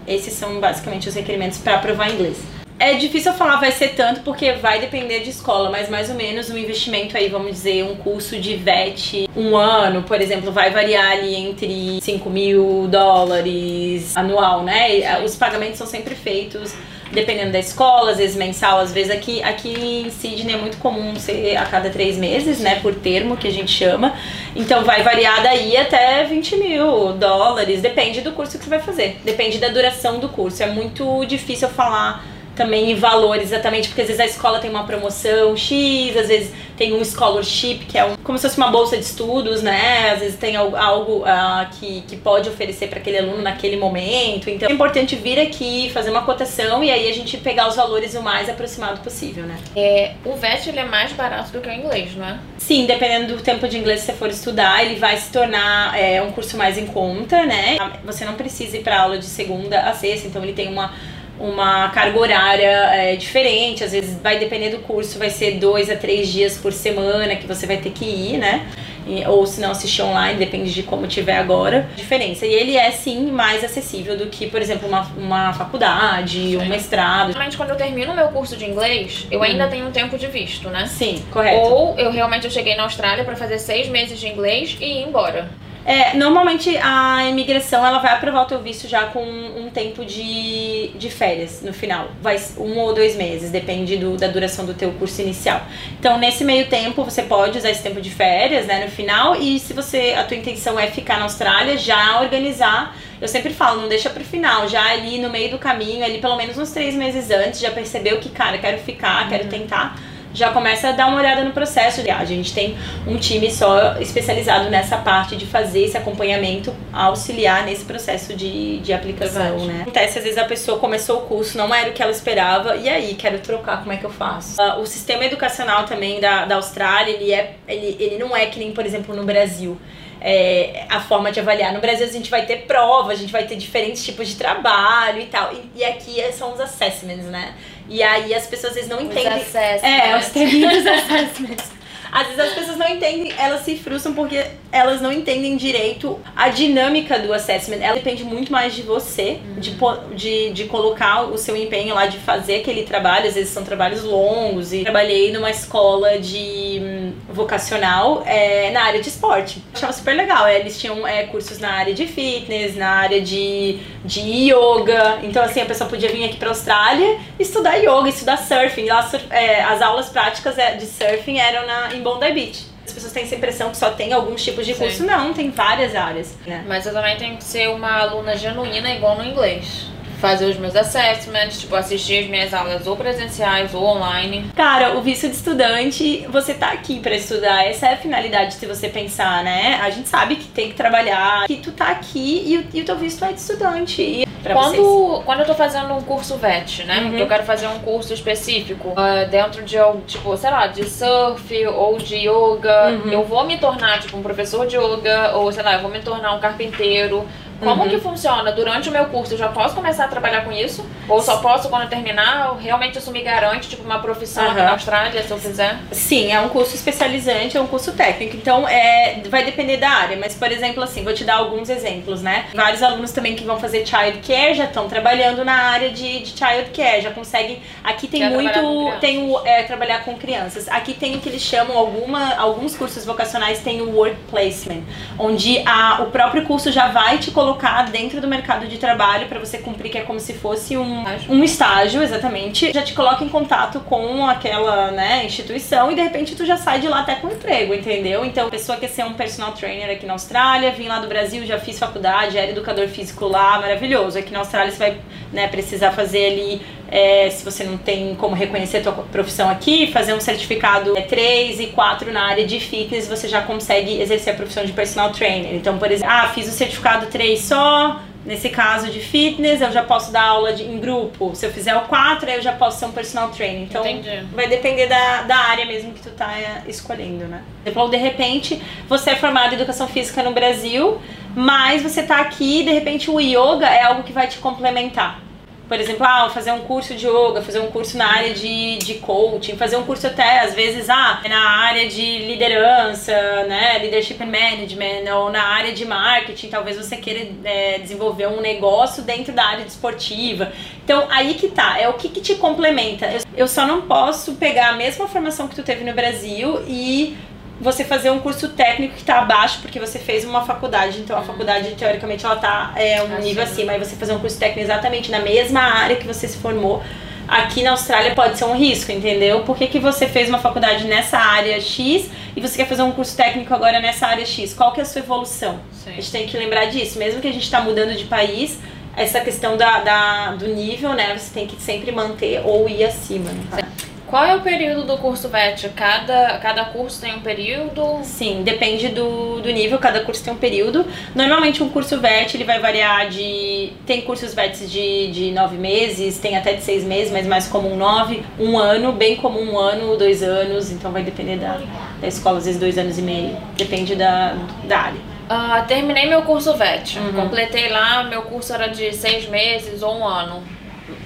Esses 0.06 0.34
são 0.34 0.60
basicamente 0.60 1.08
os 1.08 1.14
requerimentos 1.14 1.58
para 1.58 1.76
aprovar 1.76 2.10
inglês. 2.10 2.38
É 2.78 2.94
difícil 2.94 3.30
eu 3.32 3.38
falar 3.38 3.60
vai 3.60 3.70
ser 3.70 3.90
tanto 3.90 4.20
porque 4.22 4.52
vai 4.54 4.80
depender 4.80 5.20
de 5.20 5.30
escola, 5.30 5.70
mas 5.70 5.88
mais 5.88 6.10
ou 6.10 6.16
menos 6.16 6.50
um 6.50 6.58
investimento 6.58 7.16
aí, 7.16 7.28
vamos 7.28 7.52
dizer, 7.52 7.84
um 7.84 7.94
curso 7.94 8.38
de 8.38 8.56
VET, 8.56 9.28
um 9.36 9.56
ano, 9.56 10.02
por 10.02 10.20
exemplo, 10.20 10.50
vai 10.50 10.70
variar 10.70 11.12
ali 11.12 11.36
entre 11.36 12.00
5 12.02 12.28
mil 12.28 12.88
dólares 12.90 14.16
anual, 14.16 14.64
né? 14.64 15.22
Os 15.24 15.36
pagamentos 15.36 15.78
são 15.78 15.86
sempre 15.86 16.14
feitos 16.14 16.74
dependendo 17.12 17.52
da 17.52 17.60
escola, 17.60 18.10
às 18.10 18.18
vezes 18.18 18.34
mensal, 18.34 18.80
às 18.80 18.92
vezes 18.92 19.12
aqui, 19.12 19.40
aqui 19.40 20.04
em 20.04 20.10
Sydney 20.10 20.56
é 20.56 20.58
muito 20.58 20.78
comum 20.78 21.14
ser 21.14 21.56
a 21.56 21.64
cada 21.64 21.88
três 21.88 22.16
meses, 22.16 22.58
né, 22.58 22.80
por 22.80 22.92
termo 22.92 23.36
que 23.36 23.46
a 23.46 23.52
gente 23.52 23.70
chama. 23.70 24.14
Então 24.56 24.82
vai 24.82 25.00
variar 25.04 25.40
daí 25.40 25.76
até 25.76 26.24
20 26.24 26.56
mil 26.56 27.12
dólares, 27.12 27.80
depende 27.80 28.20
do 28.20 28.32
curso 28.32 28.58
que 28.58 28.64
você 28.64 28.70
vai 28.70 28.80
fazer, 28.80 29.20
depende 29.24 29.58
da 29.58 29.68
duração 29.68 30.18
do 30.18 30.28
curso. 30.28 30.60
É 30.60 30.66
muito 30.66 31.24
difícil 31.24 31.68
eu 31.68 31.74
falar 31.74 32.33
também 32.54 32.90
em 32.90 32.94
valor, 32.94 33.36
exatamente, 33.36 33.88
porque 33.88 34.02
às 34.02 34.06
vezes 34.08 34.20
a 34.20 34.26
escola 34.26 34.58
tem 34.58 34.70
uma 34.70 34.84
promoção 34.84 35.56
X, 35.56 36.16
às 36.16 36.28
vezes 36.28 36.52
tem 36.76 36.92
um 36.92 37.04
scholarship, 37.04 37.86
que 37.86 37.98
é 37.98 38.04
um, 38.04 38.16
como 38.16 38.38
se 38.38 38.48
fosse 38.48 38.56
uma 38.58 38.70
bolsa 38.70 38.96
de 38.96 39.04
estudos, 39.04 39.62
né? 39.62 40.10
Às 40.12 40.20
vezes 40.20 40.36
tem 40.36 40.56
algo, 40.56 40.76
algo 40.76 41.18
uh, 41.18 41.68
que, 41.78 42.02
que 42.02 42.16
pode 42.16 42.48
oferecer 42.48 42.88
para 42.88 42.98
aquele 42.98 43.18
aluno 43.18 43.42
naquele 43.42 43.76
momento. 43.76 44.50
Então 44.50 44.68
é 44.68 44.72
importante 44.72 45.16
vir 45.16 45.38
aqui, 45.38 45.90
fazer 45.92 46.10
uma 46.10 46.22
cotação 46.22 46.82
e 46.82 46.90
aí 46.90 47.08
a 47.08 47.12
gente 47.12 47.36
pegar 47.38 47.68
os 47.68 47.76
valores 47.76 48.14
o 48.14 48.22
mais 48.22 48.48
aproximado 48.48 49.00
possível, 49.00 49.44
né? 49.44 49.58
É, 49.76 50.12
o 50.24 50.34
VET 50.34 50.68
ele 50.68 50.80
é 50.80 50.84
mais 50.84 51.12
barato 51.12 51.52
do 51.52 51.60
que 51.60 51.68
o 51.68 51.72
inglês, 51.72 52.14
não 52.16 52.26
é? 52.26 52.38
Sim, 52.58 52.86
dependendo 52.86 53.36
do 53.36 53.42
tempo 53.42 53.68
de 53.68 53.78
inglês 53.78 54.00
que 54.00 54.06
você 54.06 54.12
for 54.12 54.30
estudar, 54.30 54.84
ele 54.84 54.96
vai 54.96 55.16
se 55.16 55.30
tornar 55.30 55.98
é, 55.98 56.22
um 56.22 56.32
curso 56.32 56.56
mais 56.56 56.78
em 56.78 56.86
conta, 56.86 57.44
né? 57.44 57.76
Você 58.04 58.24
não 58.24 58.34
precisa 58.34 58.76
ir 58.76 58.82
para 58.82 59.00
aula 59.00 59.18
de 59.18 59.26
segunda 59.26 59.80
a 59.80 59.92
sexta, 59.92 60.28
então 60.28 60.42
ele 60.42 60.52
tem 60.52 60.68
uma 60.68 60.92
uma 61.38 61.88
carga 61.90 62.18
horária 62.18 62.70
é, 62.92 63.16
diferente, 63.16 63.82
às 63.82 63.92
vezes 63.92 64.18
vai 64.22 64.38
depender 64.38 64.70
do 64.70 64.78
curso, 64.78 65.18
vai 65.18 65.30
ser 65.30 65.58
dois 65.58 65.90
a 65.90 65.96
três 65.96 66.28
dias 66.28 66.56
por 66.56 66.72
semana 66.72 67.36
que 67.36 67.46
você 67.46 67.66
vai 67.66 67.76
ter 67.78 67.90
que 67.90 68.04
ir, 68.04 68.38
né? 68.38 68.66
E, 69.06 69.24
ou 69.26 69.46
se 69.46 69.60
não 69.60 69.70
assistir 69.70 70.02
online, 70.02 70.38
depende 70.38 70.72
de 70.72 70.82
como 70.82 71.06
tiver 71.06 71.36
agora. 71.36 71.88
Diferença. 71.94 72.46
E 72.46 72.54
ele 72.54 72.76
é 72.76 72.90
sim 72.90 73.30
mais 73.30 73.62
acessível 73.62 74.16
do 74.16 74.26
que, 74.26 74.46
por 74.46 74.62
exemplo, 74.62 74.88
uma, 74.88 75.02
uma 75.16 75.52
faculdade, 75.52 76.56
um 76.56 76.66
mestrado. 76.66 77.32
Realmente, 77.32 77.56
quando 77.56 77.70
eu 77.70 77.76
termino 77.76 78.12
o 78.12 78.16
meu 78.16 78.28
curso 78.28 78.56
de 78.56 78.64
inglês, 78.64 79.26
eu 79.30 79.40
hum. 79.40 79.42
ainda 79.42 79.68
tenho 79.68 79.86
um 79.86 79.90
tempo 79.90 80.16
de 80.16 80.26
visto, 80.26 80.70
né? 80.70 80.86
Sim, 80.86 81.22
correto. 81.30 81.68
Ou 81.68 81.98
eu 81.98 82.10
realmente 82.10 82.46
eu 82.46 82.50
cheguei 82.50 82.74
na 82.76 82.84
Austrália 82.84 83.24
para 83.24 83.36
fazer 83.36 83.58
seis 83.58 83.88
meses 83.88 84.18
de 84.18 84.26
inglês 84.26 84.76
e 84.80 84.84
ir 84.84 85.02
embora. 85.02 85.48
É, 85.84 86.16
normalmente 86.16 86.74
a 86.78 87.28
imigração 87.28 87.84
ela 87.84 87.98
vai 87.98 88.12
aprovar 88.12 88.42
o 88.42 88.46
teu 88.46 88.60
visto 88.62 88.88
já 88.88 89.06
com 89.06 89.22
um 89.22 89.68
tempo 89.68 90.02
de, 90.04 90.88
de 90.96 91.10
férias 91.10 91.60
no 91.62 91.74
final. 91.74 92.08
Vai 92.22 92.40
um 92.56 92.78
ou 92.78 92.94
dois 92.94 93.16
meses, 93.16 93.50
depende 93.50 93.98
do, 93.98 94.16
da 94.16 94.28
duração 94.28 94.64
do 94.64 94.72
teu 94.72 94.92
curso 94.92 95.20
inicial. 95.20 95.60
Então, 95.98 96.18
nesse 96.18 96.42
meio 96.42 96.66
tempo, 96.68 97.04
você 97.04 97.22
pode 97.22 97.58
usar 97.58 97.70
esse 97.70 97.82
tempo 97.82 98.00
de 98.00 98.10
férias, 98.10 98.66
né, 98.66 98.84
no 98.84 98.90
final. 98.90 99.36
E 99.36 99.58
se 99.58 99.74
você 99.74 100.14
a 100.16 100.24
tua 100.24 100.36
intenção 100.36 100.78
é 100.78 100.86
ficar 100.86 101.18
na 101.18 101.24
Austrália, 101.24 101.76
já 101.76 102.20
organizar. 102.20 102.96
Eu 103.20 103.28
sempre 103.28 103.52
falo, 103.52 103.82
não 103.82 103.88
deixa 103.88 104.10
pro 104.10 104.24
final, 104.24 104.68
já 104.68 104.82
ali 104.90 105.18
no 105.18 105.30
meio 105.30 105.50
do 105.50 105.58
caminho, 105.58 106.04
ali 106.04 106.18
pelo 106.18 106.36
menos 106.36 106.58
uns 106.58 106.72
três 106.72 106.94
meses 106.94 107.30
antes, 107.30 107.60
já 107.60 107.70
percebeu 107.70 108.18
que, 108.18 108.28
cara, 108.28 108.58
quero 108.58 108.78
ficar, 108.78 109.28
quero 109.28 109.44
uhum. 109.44 109.50
tentar 109.50 109.96
já 110.34 110.50
começa 110.50 110.88
a 110.88 110.92
dar 110.92 111.06
uma 111.06 111.18
olhada 111.18 111.44
no 111.44 111.52
processo. 111.52 112.02
A 112.10 112.24
gente 112.24 112.52
tem 112.52 112.76
um 113.06 113.16
time 113.16 113.50
só 113.50 113.96
especializado 114.00 114.68
nessa 114.68 114.98
parte 114.98 115.36
de 115.36 115.46
fazer 115.46 115.84
esse 115.84 115.96
acompanhamento, 115.96 116.74
auxiliar 116.92 117.64
nesse 117.64 117.84
processo 117.84 118.34
de, 118.34 118.80
de 118.80 118.92
aplicação, 118.92 119.64
né? 119.64 119.82
Acontece, 119.82 120.18
às 120.18 120.24
vezes 120.24 120.38
a 120.38 120.44
pessoa 120.44 120.78
começou 120.78 121.18
o 121.18 121.20
curso, 121.22 121.56
não 121.56 121.72
era 121.72 121.90
o 121.90 121.92
que 121.92 122.02
ela 122.02 122.10
esperava, 122.10 122.76
e 122.76 122.88
aí, 122.88 123.14
quero 123.14 123.38
trocar, 123.38 123.78
como 123.78 123.92
é 123.92 123.96
que 123.96 124.04
eu 124.04 124.10
faço? 124.10 124.60
Uh, 124.60 124.80
o 124.80 124.86
sistema 124.86 125.24
educacional 125.24 125.84
também 125.84 126.20
da, 126.20 126.44
da 126.44 126.56
Austrália, 126.56 127.12
ele, 127.12 127.32
é, 127.32 127.54
ele, 127.68 127.96
ele 128.00 128.18
não 128.18 128.36
é 128.36 128.46
que 128.46 128.58
nem, 128.58 128.72
por 128.72 128.84
exemplo, 128.84 129.14
no 129.14 129.24
Brasil. 129.24 129.78
É, 130.26 130.86
a 130.88 131.00
forma 131.00 131.30
de 131.30 131.38
avaliar. 131.38 131.70
No 131.74 131.82
Brasil 131.82 132.06
a 132.06 132.10
gente 132.10 132.30
vai 132.30 132.46
ter 132.46 132.62
prova, 132.62 133.12
a 133.12 133.14
gente 133.14 133.30
vai 133.30 133.44
ter 133.44 133.56
diferentes 133.56 134.02
tipos 134.02 134.26
de 134.26 134.36
trabalho 134.36 135.20
e 135.20 135.26
tal. 135.26 135.52
E, 135.52 135.80
e 135.80 135.84
aqui 135.84 136.14
são 136.32 136.54
os 136.54 136.60
assessments, 136.60 137.26
né? 137.26 137.54
E 137.88 138.02
aí 138.02 138.34
as 138.34 138.46
pessoas 138.46 138.72
às 138.72 138.74
vezes 138.74 138.90
não 138.90 139.00
entendem. 139.00 139.42
Os 139.42 139.54
é, 139.54 140.18
os 140.18 140.28
termos 140.28 140.86
assessments. 140.86 141.74
Às 142.14 142.28
vezes 142.28 142.40
as 142.40 142.54
pessoas 142.54 142.76
não 142.76 142.88
entendem, 142.88 143.32
elas 143.36 143.62
se 143.62 143.76
frustram 143.76 144.14
porque 144.14 144.40
elas 144.70 145.02
não 145.02 145.12
entendem 145.12 145.56
direito 145.56 146.16
a 146.36 146.48
dinâmica 146.48 147.18
do 147.18 147.32
assessment. 147.32 147.78
Ela 147.80 147.96
depende 147.96 148.22
muito 148.22 148.52
mais 148.52 148.72
de 148.72 148.82
você, 148.82 149.40
uhum. 149.44 149.58
de, 149.58 149.76
de, 150.14 150.50
de 150.52 150.64
colocar 150.66 151.22
o 151.22 151.36
seu 151.36 151.56
empenho 151.56 151.92
lá, 151.92 152.06
de 152.06 152.18
fazer 152.18 152.60
aquele 152.60 152.84
trabalho. 152.84 153.26
Às 153.26 153.34
vezes 153.34 153.50
são 153.50 153.64
trabalhos 153.64 154.04
longos. 154.04 154.72
E 154.72 154.82
trabalhei 154.84 155.32
numa 155.32 155.50
escola 155.50 156.16
de 156.20 156.80
hum, 156.80 156.93
vocacional 157.28 158.22
é, 158.26 158.70
na 158.70 158.82
área 158.82 159.00
de 159.00 159.08
esporte. 159.08 159.62
achava 159.74 159.92
super 159.92 160.14
legal. 160.14 160.46
É, 160.46 160.58
eles 160.60 160.78
tinham 160.80 161.06
é, 161.06 161.24
cursos 161.24 161.58
na 161.58 161.70
área 161.70 161.94
de 161.94 162.06
fitness, 162.06 162.76
na 162.76 162.88
área 162.88 163.20
de, 163.20 163.78
de 164.04 164.20
yoga. 164.20 165.18
Então, 165.22 165.42
assim, 165.42 165.60
a 165.60 165.66
pessoa 165.66 165.88
podia 165.88 166.08
vir 166.10 166.24
aqui 166.24 166.36
pra 166.36 166.50
Austrália 166.50 167.18
estudar 167.38 167.76
yoga, 167.76 168.08
estudar 168.08 168.36
surfing. 168.36 168.86
Lá, 168.86 169.10
é, 169.30 169.62
as 169.62 169.82
aulas 169.82 170.08
práticas 170.08 170.58
é, 170.58 170.74
de 170.74 170.86
surfing 170.86 171.38
eram 171.38 171.66
na, 171.66 171.94
em 171.94 172.02
Bondi 172.02 172.32
Beach. 172.32 172.66
pessoas 172.84 173.12
têm 173.12 173.24
essa 173.24 173.34
impressão 173.34 173.70
que 173.70 173.76
só 173.76 173.90
tem 173.90 174.12
alguns 174.12 174.42
tipos 174.42 174.64
de 174.66 174.74
curso. 174.74 174.98
Sim. 174.98 175.06
Não, 175.06 175.32
tem 175.32 175.50
várias 175.50 175.94
áreas. 175.94 176.36
Né? 176.46 176.64
Mas 176.66 176.86
eu 176.86 176.92
também 176.92 177.16
tenho 177.16 177.36
que 177.36 177.44
ser 177.44 177.68
uma 177.70 177.92
aluna 177.98 178.36
genuína 178.36 178.90
igual 178.90 179.16
no 179.16 179.24
inglês. 179.24 179.93
Fazer 180.24 180.46
os 180.46 180.56
meus 180.56 180.74
assessments, 180.74 181.60
tipo, 181.60 181.76
assistir 181.76 182.24
as 182.24 182.30
minhas 182.30 182.54
aulas 182.54 182.86
ou 182.86 182.96
presenciais 182.96 183.74
ou 183.74 183.84
online. 183.84 184.46
Cara, 184.56 184.96
o 184.96 185.02
visto 185.02 185.28
de 185.28 185.34
estudante, 185.34 186.26
você 186.30 186.54
tá 186.54 186.68
aqui 186.68 186.98
pra 186.98 187.14
estudar. 187.14 187.66
Essa 187.66 187.88
é 187.88 187.92
a 187.92 187.96
finalidade 187.98 188.54
se 188.54 188.64
você 188.64 188.88
pensar, 188.88 189.44
né? 189.44 189.78
A 189.82 189.90
gente 189.90 190.08
sabe 190.08 190.36
que 190.36 190.46
tem 190.46 190.70
que 190.70 190.74
trabalhar, 190.74 191.46
que 191.46 191.56
tu 191.56 191.72
tá 191.72 191.88
aqui 191.88 192.42
e, 192.46 192.56
o- 192.56 192.66
e 192.72 192.80
o 192.80 192.84
teu 192.86 192.96
visto 192.96 193.22
é 193.22 193.32
de 193.32 193.38
estudante. 193.40 194.00
E 194.00 194.26
pra 194.42 194.54
vocês. 194.54 194.80
Quando, 194.80 195.22
quando 195.24 195.40
eu 195.40 195.46
tô 195.46 195.54
fazendo 195.54 195.92
um 195.92 196.00
curso 196.00 196.36
VET, 196.38 196.84
né? 196.84 197.00
Uhum. 197.00 197.18
Eu 197.18 197.26
quero 197.28 197.44
fazer 197.44 197.66
um 197.66 197.78
curso 197.80 198.14
específico 198.14 198.94
ah, 198.96 199.24
dentro 199.24 199.62
de 199.62 199.76
algo, 199.76 200.00
tipo, 200.06 200.34
sei 200.38 200.50
lá, 200.50 200.66
de 200.68 200.88
surf 200.88 201.66
ou 201.66 201.98
de 201.98 202.16
yoga, 202.26 202.88
Uhum. 203.04 203.12
eu 203.12 203.24
vou 203.24 203.44
me 203.44 203.58
tornar, 203.58 204.00
tipo, 204.00 204.16
um 204.16 204.22
professor 204.22 204.66
de 204.66 204.76
yoga, 204.76 205.32
ou 205.36 205.52
sei 205.52 205.62
lá, 205.62 205.74
eu 205.74 205.80
vou 205.82 205.90
me 205.90 206.00
tornar 206.00 206.32
um 206.32 206.40
carpinteiro. 206.40 207.28
Como 207.64 207.82
Uhum. 207.84 207.88
que 207.88 207.98
funciona? 207.98 208.52
Durante 208.52 208.88
o 208.88 208.92
meu 208.92 209.06
curso 209.06 209.34
eu 209.34 209.38
já 209.38 209.48
posso 209.48 209.74
começar 209.74 210.04
a 210.04 210.08
trabalhar 210.08 210.42
com 210.44 210.52
isso? 210.52 210.84
Ou 211.08 211.20
só 211.20 211.38
posso 211.38 211.68
quando 211.68 211.82
eu 211.82 211.88
terminar? 211.88 212.50
Ou 212.50 212.56
realmente 212.58 212.98
isso 212.98 213.10
me 213.10 213.20
garante, 213.22 213.68
tipo, 213.68 213.82
uma 213.82 213.98
profissão 213.98 214.44
aqui 214.44 214.56
Aham. 214.58 214.64
na 214.64 214.72
Austrália, 214.72 215.22
se 215.22 215.30
eu 215.30 215.38
fizer? 215.38 215.78
Sim, 215.90 216.32
é 216.32 216.40
um 216.40 216.48
curso 216.48 216.74
especializante, 216.74 217.56
é 217.56 217.60
um 217.60 217.66
curso 217.66 217.92
técnico. 217.92 218.36
Então, 218.36 218.68
é, 218.68 219.20
vai 219.28 219.44
depender 219.44 219.76
da 219.78 219.88
área. 219.88 220.16
Mas, 220.16 220.34
por 220.34 220.50
exemplo, 220.52 220.82
assim, 220.82 221.02
vou 221.02 221.12
te 221.14 221.24
dar 221.24 221.36
alguns 221.36 221.68
exemplos, 221.68 222.22
né? 222.22 222.46
Vários 222.54 222.82
alunos 222.82 223.12
também 223.12 223.34
que 223.34 223.44
vão 223.44 223.58
fazer 223.58 223.86
child 223.86 224.18
care 224.26 224.54
já 224.54 224.64
estão 224.64 224.88
trabalhando 224.88 225.44
na 225.44 225.54
área 225.54 225.90
de, 225.90 226.20
de 226.20 226.28
child 226.28 226.70
care, 226.74 227.00
já 227.02 227.10
conseguem. 227.10 227.62
Aqui 227.82 228.06
tem 228.08 228.20
Quer 228.20 228.30
muito. 228.30 228.92
Tem 229.00 229.30
o 229.30 229.40
é, 229.46 229.62
trabalhar 229.62 230.04
com 230.04 230.14
crianças. 230.16 230.68
Aqui 230.68 230.92
tem 230.94 231.16
o 231.16 231.20
que 231.20 231.28
eles 231.28 231.42
chamam, 231.42 231.76
alguma, 231.78 232.34
alguns 232.36 232.76
cursos 232.76 233.04
vocacionais 233.04 233.60
tem 233.60 233.80
o 233.80 233.94
work 233.96 234.16
placement, 234.30 234.82
onde 235.18 235.62
a, 235.66 236.02
o 236.02 236.06
próprio 236.10 236.44
curso 236.44 236.70
já 236.70 236.88
vai 236.88 237.18
te 237.18 237.30
colocar 237.30 237.53
dentro 237.90 238.20
do 238.20 238.26
mercado 238.26 238.66
de 238.66 238.78
trabalho 238.78 239.26
para 239.28 239.38
você 239.38 239.58
cumprir, 239.58 239.90
que 239.90 239.98
é 239.98 240.02
como 240.02 240.18
se 240.18 240.34
fosse 240.34 240.76
um, 240.76 241.04
um 241.28 241.44
estágio, 241.44 242.02
exatamente. 242.02 242.72
Já 242.72 242.82
te 242.82 242.94
coloca 242.94 243.22
em 243.22 243.28
contato 243.28 243.80
com 243.80 244.26
aquela, 244.26 244.90
né, 244.90 245.24
instituição 245.24 245.90
e 245.90 245.94
de 245.94 246.02
repente 246.02 246.34
tu 246.34 246.44
já 246.44 246.56
sai 246.56 246.80
de 246.80 246.88
lá 246.88 247.00
até 247.00 247.16
com 247.16 247.28
emprego, 247.28 247.74
entendeu? 247.74 248.24
Então, 248.24 248.48
pessoa 248.50 248.78
quer 248.78 248.88
ser 248.88 249.04
um 249.04 249.14
personal 249.14 249.52
trainer 249.52 249.90
aqui 249.90 250.06
na 250.06 250.12
Austrália, 250.12 250.70
vim 250.70 250.88
lá 250.88 251.00
do 251.00 251.08
Brasil, 251.08 251.44
já 251.44 251.58
fiz 251.58 251.78
faculdade, 251.78 252.38
era 252.38 252.50
educador 252.50 252.88
físico 252.88 253.26
lá, 253.26 253.58
maravilhoso. 253.58 254.18
Aqui 254.18 254.32
na 254.32 254.38
Austrália 254.40 254.70
você 254.70 254.78
vai, 254.78 254.96
né, 255.32 255.48
precisar 255.48 255.90
fazer 255.90 256.26
ali 256.26 256.62
é, 256.90 257.28
se 257.30 257.44
você 257.44 257.64
não 257.64 257.76
tem 257.76 258.14
como 258.14 258.34
reconhecer 258.34 258.78
a 258.78 258.82
tua 258.82 258.92
profissão 258.92 259.48
aqui, 259.48 259.90
fazer 259.92 260.14
um 260.14 260.20
certificado 260.20 260.96
é, 260.96 261.02
3 261.02 261.60
e 261.60 261.66
4 261.68 262.12
na 262.12 262.24
área 262.24 262.46
de 262.46 262.60
fitness, 262.60 263.08
você 263.08 263.28
já 263.28 263.42
consegue 263.42 264.00
exercer 264.00 264.34
a 264.34 264.36
profissão 264.36 264.64
de 264.64 264.72
personal 264.72 265.12
trainer. 265.12 265.54
Então, 265.54 265.78
por 265.78 265.90
exemplo, 265.90 266.12
ah, 266.12 266.30
fiz 266.34 266.48
o 266.48 266.52
certificado 266.52 267.06
3 267.06 267.40
só, 267.40 268.00
Nesse 268.24 268.48
caso 268.48 268.90
de 268.90 269.00
fitness, 269.00 269.60
eu 269.60 269.70
já 269.70 269.82
posso 269.82 270.10
dar 270.10 270.22
aula 270.22 270.54
de, 270.54 270.62
em 270.62 270.80
grupo. 270.80 271.34
Se 271.34 271.44
eu 271.44 271.52
fizer 271.52 271.76
o 271.76 271.82
4, 271.82 272.26
aí 272.26 272.36
eu 272.36 272.42
já 272.42 272.52
posso 272.52 272.78
ser 272.78 272.86
um 272.86 272.92
personal 272.92 273.28
trainer. 273.28 273.62
Então, 273.62 273.86
Entendi. 273.86 274.24
vai 274.34 274.48
depender 274.48 274.86
da, 274.86 275.22
da 275.22 275.36
área 275.36 275.66
mesmo 275.66 275.92
que 275.92 276.00
tu 276.00 276.10
tá 276.10 276.32
é, 276.32 276.62
escolhendo, 276.66 277.26
né? 277.26 277.42
Ou 277.76 277.90
de 277.90 277.98
repente, 277.98 278.62
você 278.88 279.10
é 279.10 279.16
formado 279.16 279.52
em 279.52 279.56
educação 279.56 279.86
física 279.86 280.22
no 280.22 280.32
Brasil, 280.32 280.98
mas 281.36 281.82
você 281.82 282.02
tá 282.02 282.20
aqui 282.20 282.60
e 282.60 282.64
de 282.64 282.70
repente 282.70 283.10
o 283.10 283.20
yoga 283.20 283.66
é 283.66 283.82
algo 283.82 284.02
que 284.02 284.12
vai 284.12 284.26
te 284.26 284.38
complementar. 284.38 285.20
Por 285.66 285.80
exemplo, 285.80 286.04
ah, 286.04 286.28
fazer 286.28 286.52
um 286.52 286.60
curso 286.60 286.94
de 286.94 287.06
yoga, 287.06 287.40
fazer 287.40 287.60
um 287.60 287.70
curso 287.70 287.96
na 287.96 288.06
área 288.06 288.34
de, 288.34 288.76
de 288.78 288.94
coaching, 288.94 289.56
fazer 289.56 289.76
um 289.76 289.82
curso 289.84 290.06
até, 290.06 290.40
às 290.40 290.54
vezes, 290.54 290.90
ah, 290.90 291.22
na 291.26 291.40
área 291.40 291.88
de 291.88 292.18
liderança, 292.18 293.12
né, 293.44 293.78
leadership 293.78 294.18
management, 294.18 295.10
ou 295.14 295.30
na 295.30 295.42
área 295.42 295.72
de 295.72 295.86
marketing, 295.86 296.48
talvez 296.48 296.76
você 296.76 296.98
queira 296.98 297.28
é, 297.44 297.78
desenvolver 297.78 298.26
um 298.26 298.42
negócio 298.42 299.02
dentro 299.02 299.32
da 299.32 299.44
área 299.44 299.64
desportiva. 299.64 300.52
Então, 300.84 301.06
aí 301.10 301.32
que 301.34 301.48
tá, 301.48 301.78
é 301.80 301.88
o 301.88 301.94
que, 301.94 302.10
que 302.10 302.20
te 302.20 302.34
complementa. 302.34 303.08
Eu 303.34 303.48
só 303.48 303.66
não 303.66 303.82
posso 303.82 304.34
pegar 304.34 304.68
a 304.68 304.72
mesma 304.74 305.08
formação 305.08 305.48
que 305.48 305.56
tu 305.56 305.62
teve 305.62 305.82
no 305.82 305.94
Brasil 305.94 306.62
e 306.68 307.16
você 307.64 307.82
fazer 307.84 308.10
um 308.10 308.20
curso 308.20 308.50
técnico 308.50 308.94
que 308.94 309.00
está 309.00 309.18
abaixo 309.20 309.58
porque 309.62 309.80
você 309.80 309.98
fez 309.98 310.24
uma 310.24 310.44
faculdade, 310.44 311.00
então 311.00 311.16
a 311.18 311.22
faculdade 311.22 311.70
teoricamente 311.72 312.24
ela 312.24 312.36
tá 312.36 312.72
é, 312.76 313.02
um 313.02 313.18
nível 313.20 313.42
acima, 313.42 313.72
aí 313.72 313.78
você 313.78 313.96
fazer 313.96 314.12
um 314.12 314.18
curso 314.20 314.38
técnico 314.38 314.60
exatamente 314.60 315.10
na 315.10 315.18
mesma 315.20 315.60
área 315.60 315.96
que 315.96 316.06
você 316.06 316.28
se 316.28 316.36
formou. 316.38 316.82
Aqui 317.26 317.62
na 317.62 317.70
Austrália 317.70 318.14
pode 318.14 318.36
ser 318.36 318.44
um 318.44 318.54
risco, 318.54 318.92
entendeu? 318.92 319.40
Por 319.44 319.56
que, 319.56 319.66
que 319.66 319.78
você 319.78 320.06
fez 320.06 320.28
uma 320.28 320.38
faculdade 320.38 320.84
nessa 320.86 321.16
área 321.18 321.58
X 321.58 322.10
e 322.36 322.40
você 322.40 322.58
quer 322.58 322.68
fazer 322.68 322.82
um 322.82 322.92
curso 322.92 323.16
técnico 323.16 323.54
agora 323.54 323.80
nessa 323.80 324.06
área 324.06 324.26
X? 324.26 324.52
Qual 324.52 324.72
que 324.72 324.80
é 324.80 324.82
a 324.82 324.86
sua 324.86 324.98
evolução? 325.00 325.58
A 325.72 325.74
Sim. 325.84 325.92
gente 325.94 326.12
tem 326.12 326.26
que 326.26 326.36
lembrar 326.36 326.66
disso. 326.66 326.98
Mesmo 326.98 327.22
que 327.22 327.28
a 327.28 327.32
gente 327.32 327.44
está 327.44 327.62
mudando 327.62 327.96
de 327.96 328.04
país, 328.04 328.58
essa 328.94 329.20
questão 329.22 329.56
da, 329.56 329.78
da- 329.80 330.32
do 330.32 330.48
nível, 330.48 330.92
né? 330.92 331.16
Você 331.16 331.32
tem 331.32 331.46
que 331.46 331.60
sempre 331.62 331.90
manter 331.90 332.42
ou 332.44 332.68
ir 332.68 332.84
acima. 332.84 333.30
Né? 333.30 333.62
Qual 334.06 334.24
é 334.24 334.36
o 334.36 334.40
período 334.40 334.84
do 334.84 334.98
curso 334.98 335.28
VET? 335.28 335.68
Cada, 335.70 336.38
cada 336.38 336.64
curso 336.66 337.00
tem 337.00 337.14
um 337.14 337.20
período? 337.20 338.00
Sim, 338.02 338.42
depende 338.42 338.88
do, 338.88 339.40
do 339.40 339.50
nível, 339.50 339.78
cada 339.78 340.00
curso 340.00 340.22
tem 340.22 340.32
um 340.32 340.36
período. 340.36 340.86
Normalmente 341.14 341.62
um 341.62 341.68
curso 341.68 342.00
VET 342.00 342.34
ele 342.34 342.44
vai 342.44 342.60
variar 342.60 343.08
de. 343.08 343.72
Tem 343.86 344.02
cursos 344.02 344.34
VETs 344.34 344.70
de, 344.70 345.10
de 345.10 345.30
nove 345.32 345.56
meses, 345.56 346.18
tem 346.18 346.36
até 346.36 346.52
de 346.52 346.62
seis 346.62 346.84
meses, 346.84 347.12
mas 347.12 347.26
mais 347.26 347.48
comum 347.48 347.76
nove, 347.76 348.22
um 348.38 348.58
ano, 348.58 348.92
bem 348.92 349.16
comum 349.16 349.52
um 349.52 349.58
ano, 349.58 349.96
dois 349.96 350.22
anos, 350.22 350.70
então 350.70 350.92
vai 350.92 351.02
depender 351.02 351.36
da, 351.36 351.60
da 352.00 352.06
escola, 352.06 352.38
às 352.38 352.44
vezes 352.44 352.60
dois 352.60 352.76
anos 352.78 352.98
e 352.98 353.02
meio. 353.02 353.36
Depende 353.56 353.96
da, 353.96 354.36
da 354.64 354.78
área. 354.78 355.14
Ah, 355.28 355.64
terminei 355.66 356.06
meu 356.06 356.22
curso 356.22 356.54
VET. 356.54 356.98
Uhum. 356.98 357.12
Completei 357.12 357.70
lá, 357.70 358.04
meu 358.04 358.22
curso 358.22 358.52
era 358.52 358.66
de 358.68 358.92
seis 358.92 359.26
meses 359.28 359.82
ou 359.82 359.98
um 359.98 360.06
ano. 360.06 360.42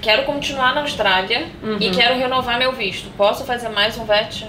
Quero 0.01 0.25
continuar 0.25 0.75
na 0.75 0.81
Austrália 0.83 1.47
e 1.63 1.87
Uhum. 1.89 1.95
quero 1.95 2.19
renovar 2.19 2.59
meu 2.59 2.73
visto. 2.73 3.11
Posso 3.17 3.45
fazer 3.45 3.69
mais 3.69 3.97
um 3.97 4.05
VET? 4.05 4.47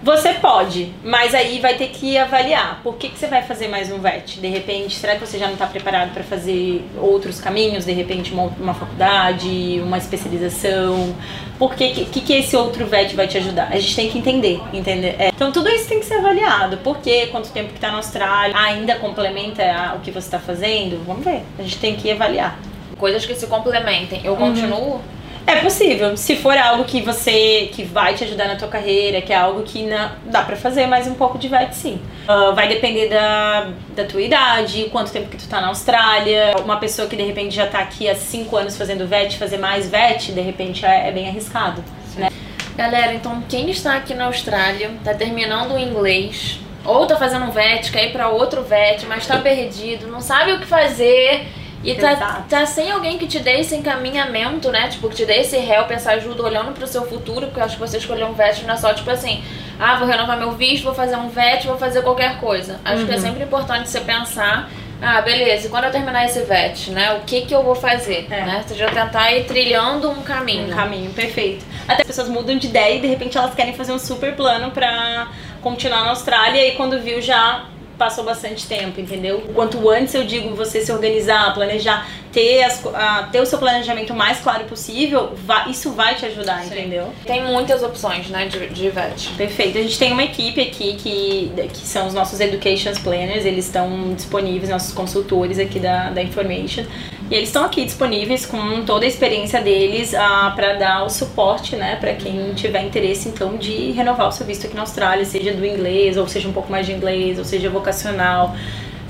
Você 0.00 0.34
pode, 0.34 0.92
mas 1.02 1.34
aí 1.34 1.58
vai 1.58 1.74
ter 1.74 1.88
que 1.88 2.16
avaliar. 2.16 2.80
Por 2.84 2.94
que, 2.96 3.08
que 3.08 3.18
você 3.18 3.26
vai 3.26 3.42
fazer 3.42 3.66
mais 3.66 3.90
um 3.90 3.98
VET? 3.98 4.38
De 4.40 4.46
repente, 4.46 4.94
será 4.94 5.16
que 5.16 5.20
você 5.26 5.38
já 5.38 5.46
não 5.46 5.54
está 5.54 5.66
preparado 5.66 6.14
para 6.14 6.22
fazer 6.22 6.84
outros 6.96 7.40
caminhos? 7.40 7.84
De 7.84 7.92
repente, 7.92 8.32
uma, 8.32 8.44
uma 8.60 8.74
faculdade, 8.74 9.80
uma 9.82 9.98
especialização? 9.98 11.14
Por 11.58 11.74
que, 11.74 12.04
que, 12.06 12.20
que 12.20 12.32
esse 12.32 12.56
outro 12.56 12.86
VET 12.86 13.14
vai 13.16 13.26
te 13.26 13.38
ajudar? 13.38 13.68
A 13.72 13.78
gente 13.78 13.96
tem 13.96 14.08
que 14.08 14.18
entender, 14.18 14.60
entender. 14.72 15.16
É. 15.18 15.30
Então, 15.34 15.50
tudo 15.50 15.68
isso 15.68 15.88
tem 15.88 15.98
que 15.98 16.06
ser 16.06 16.14
avaliado. 16.14 16.76
Por 16.78 16.98
quê? 16.98 17.28
Quanto 17.32 17.50
tempo 17.50 17.70
que 17.70 17.74
está 17.74 17.90
na 17.90 17.96
Austrália? 17.96 18.56
Ainda 18.56 18.94
complementa 18.96 19.94
o 19.96 20.00
que 20.00 20.12
você 20.12 20.28
está 20.28 20.38
fazendo? 20.38 21.04
Vamos 21.04 21.24
ver. 21.24 21.42
A 21.58 21.62
gente 21.62 21.78
tem 21.78 21.96
que 21.96 22.10
avaliar. 22.10 22.56
Coisas 22.98 23.24
que 23.24 23.34
se 23.34 23.46
complementem. 23.46 24.20
Uhum. 24.20 24.26
Eu 24.26 24.36
continuo? 24.36 25.00
É 25.46 25.56
possível. 25.56 26.14
Se 26.14 26.36
for 26.36 26.58
algo 26.58 26.84
que 26.84 27.00
você 27.00 27.70
que 27.72 27.82
vai 27.82 28.12
te 28.12 28.22
ajudar 28.24 28.48
na 28.48 28.56
tua 28.56 28.68
carreira, 28.68 29.22
que 29.22 29.32
é 29.32 29.36
algo 29.36 29.62
que 29.62 29.82
na- 29.86 30.12
dá 30.26 30.42
pra 30.42 30.56
fazer 30.56 30.86
mais 30.86 31.06
um 31.06 31.14
pouco 31.14 31.38
de 31.38 31.48
VET, 31.48 31.74
sim. 31.74 31.98
Ah, 32.26 32.50
vai 32.54 32.68
depender 32.68 33.08
da, 33.08 33.68
da 33.96 34.04
tua 34.04 34.20
idade, 34.20 34.90
quanto 34.92 35.10
tempo 35.10 35.28
que 35.30 35.38
tu 35.38 35.48
tá 35.48 35.58
na 35.62 35.68
Austrália. 35.68 36.54
Uma 36.62 36.76
pessoa 36.76 37.08
que 37.08 37.16
de 37.16 37.22
repente 37.22 37.54
já 37.56 37.66
tá 37.66 37.78
aqui 37.78 38.06
há 38.10 38.14
5 38.14 38.54
anos 38.58 38.76
fazendo 38.76 39.06
VET, 39.06 39.38
fazer 39.38 39.56
mais 39.56 39.88
VET, 39.88 40.32
de 40.32 40.40
repente 40.42 40.84
é, 40.84 41.08
é 41.08 41.12
bem 41.12 41.26
arriscado. 41.28 41.82
Né? 42.16 42.28
Galera, 42.76 43.14
então 43.14 43.42
quem 43.48 43.70
está 43.70 43.94
aqui 43.94 44.12
na 44.12 44.26
Austrália, 44.26 44.90
tá 45.02 45.14
terminando 45.14 45.72
o 45.72 45.78
inglês, 45.78 46.60
ou 46.84 47.06
tá 47.06 47.16
fazendo 47.16 47.46
um 47.46 47.50
VET, 47.50 47.90
quer 47.90 48.04
ir 48.08 48.12
pra 48.12 48.28
outro 48.28 48.62
VET, 48.62 49.06
mas 49.06 49.26
tá 49.26 49.38
perdido, 49.38 50.08
não 50.08 50.20
sabe 50.20 50.52
o 50.52 50.58
que 50.60 50.66
fazer 50.66 51.46
e 51.84 51.94
tá, 51.94 52.12
Exato. 52.12 52.42
tá 52.48 52.66
sem 52.66 52.90
alguém 52.90 53.18
que 53.18 53.26
te 53.26 53.38
dê 53.38 53.60
esse 53.60 53.74
encaminhamento, 53.76 54.70
né? 54.70 54.88
Tipo, 54.88 55.08
que 55.08 55.16
te 55.16 55.24
dê 55.26 55.40
esse 55.40 55.56
help, 55.56 55.90
essa 55.90 56.12
ajuda 56.12 56.42
olhando 56.42 56.72
pro 56.72 56.86
seu 56.86 57.06
futuro, 57.06 57.46
porque 57.46 57.60
eu 57.60 57.64
acho 57.64 57.74
que 57.76 57.80
você 57.80 57.98
escolheu 57.98 58.26
um 58.26 58.32
VET 58.34 58.64
não 58.64 58.74
é 58.74 58.76
só 58.76 58.92
tipo 58.92 59.10
assim, 59.10 59.42
ah, 59.78 59.96
vou 59.96 60.08
renovar 60.08 60.36
meu 60.36 60.52
visto, 60.52 60.84
vou 60.84 60.94
fazer 60.94 61.16
um 61.16 61.28
VET, 61.28 61.66
vou 61.66 61.78
fazer 61.78 62.02
qualquer 62.02 62.38
coisa. 62.40 62.80
Acho 62.84 63.04
que 63.06 63.12
é 63.12 63.14
Uhum. 63.14 63.20
sempre 63.20 63.44
importante 63.44 63.88
você 63.88 64.00
pensar. 64.00 64.68
Ah, 65.00 65.20
beleza, 65.20 65.68
e 65.68 65.70
quando 65.70 65.84
eu 65.84 65.92
terminar 65.92 66.24
esse 66.24 66.40
VET, 66.42 66.90
né? 66.90 67.12
O 67.14 67.20
que 67.20 67.42
que 67.42 67.54
eu 67.54 67.62
vou 67.62 67.76
fazer? 67.76 68.26
É. 68.28 68.44
Né? 68.44 68.64
Você 68.66 68.74
já 68.74 68.88
tentar 68.90 69.30
ir 69.32 69.44
trilhando 69.44 70.10
um 70.10 70.22
caminho. 70.22 70.66
Um 70.72 70.76
caminho 70.76 71.12
perfeito. 71.12 71.64
Até 71.86 72.02
as 72.02 72.06
pessoas 72.08 72.28
mudam 72.28 72.58
de 72.58 72.66
ideia 72.66 72.96
e 72.96 73.00
de 73.00 73.06
repente 73.06 73.38
elas 73.38 73.54
querem 73.54 73.72
fazer 73.74 73.92
um 73.92 73.98
super 74.00 74.34
plano 74.34 74.72
pra 74.72 75.28
continuar 75.62 76.02
na 76.02 76.10
Austrália 76.10 76.66
e 76.66 76.72
quando 76.72 77.00
viu 77.00 77.22
já 77.22 77.66
passou 77.98 78.24
bastante 78.24 78.66
tempo, 78.66 79.00
entendeu? 79.00 79.40
Quanto 79.54 79.88
antes 79.90 80.14
eu 80.14 80.24
digo 80.24 80.54
você 80.54 80.80
se 80.80 80.92
organizar, 80.92 81.52
planejar, 81.52 82.08
ter, 82.32 82.62
as, 82.62 82.84
a, 82.86 83.24
ter 83.24 83.40
o 83.40 83.46
seu 83.46 83.58
planejamento 83.58 84.14
mais 84.14 84.38
claro 84.40 84.64
possível, 84.64 85.32
vai, 85.44 85.70
isso 85.70 85.92
vai 85.92 86.14
te 86.14 86.24
ajudar, 86.26 86.62
Sim. 86.62 86.74
entendeu? 86.74 87.12
Tem 87.26 87.44
muitas 87.44 87.82
opções, 87.82 88.28
né, 88.28 88.46
de, 88.46 88.68
de 88.68 88.90
VET. 88.90 89.30
Perfeito. 89.36 89.78
A 89.78 89.82
gente 89.82 89.98
tem 89.98 90.12
uma 90.12 90.22
equipe 90.22 90.60
aqui 90.60 90.94
que, 90.94 91.52
que 91.68 91.86
são 91.86 92.06
os 92.06 92.14
nossos 92.14 92.38
Education 92.40 92.92
Planners, 93.02 93.44
eles 93.44 93.66
estão 93.66 94.14
disponíveis, 94.14 94.70
nossos 94.70 94.92
consultores 94.92 95.58
aqui 95.58 95.80
da, 95.80 96.10
da 96.10 96.22
Information. 96.22 96.84
E 97.30 97.34
eles 97.34 97.50
estão 97.50 97.62
aqui 97.62 97.84
disponíveis 97.84 98.46
com 98.46 98.82
toda 98.86 99.04
a 99.04 99.08
experiência 99.08 99.60
deles 99.60 100.14
ah, 100.14 100.50
para 100.56 100.74
dar 100.74 101.04
o 101.04 101.10
suporte, 101.10 101.76
né, 101.76 101.96
para 101.96 102.14
quem 102.14 102.54
tiver 102.54 102.82
interesse 102.82 103.28
então 103.28 103.58
de 103.58 103.90
renovar 103.92 104.28
o 104.28 104.32
seu 104.32 104.46
visto 104.46 104.66
aqui 104.66 104.74
na 104.74 104.80
Austrália, 104.80 105.26
seja 105.26 105.52
do 105.52 105.64
inglês, 105.64 106.16
ou 106.16 106.26
seja 106.26 106.48
um 106.48 106.52
pouco 106.52 106.72
mais 106.72 106.86
de 106.86 106.92
inglês, 106.92 107.38
ou 107.38 107.44
seja 107.44 107.68
vocacional, 107.68 108.56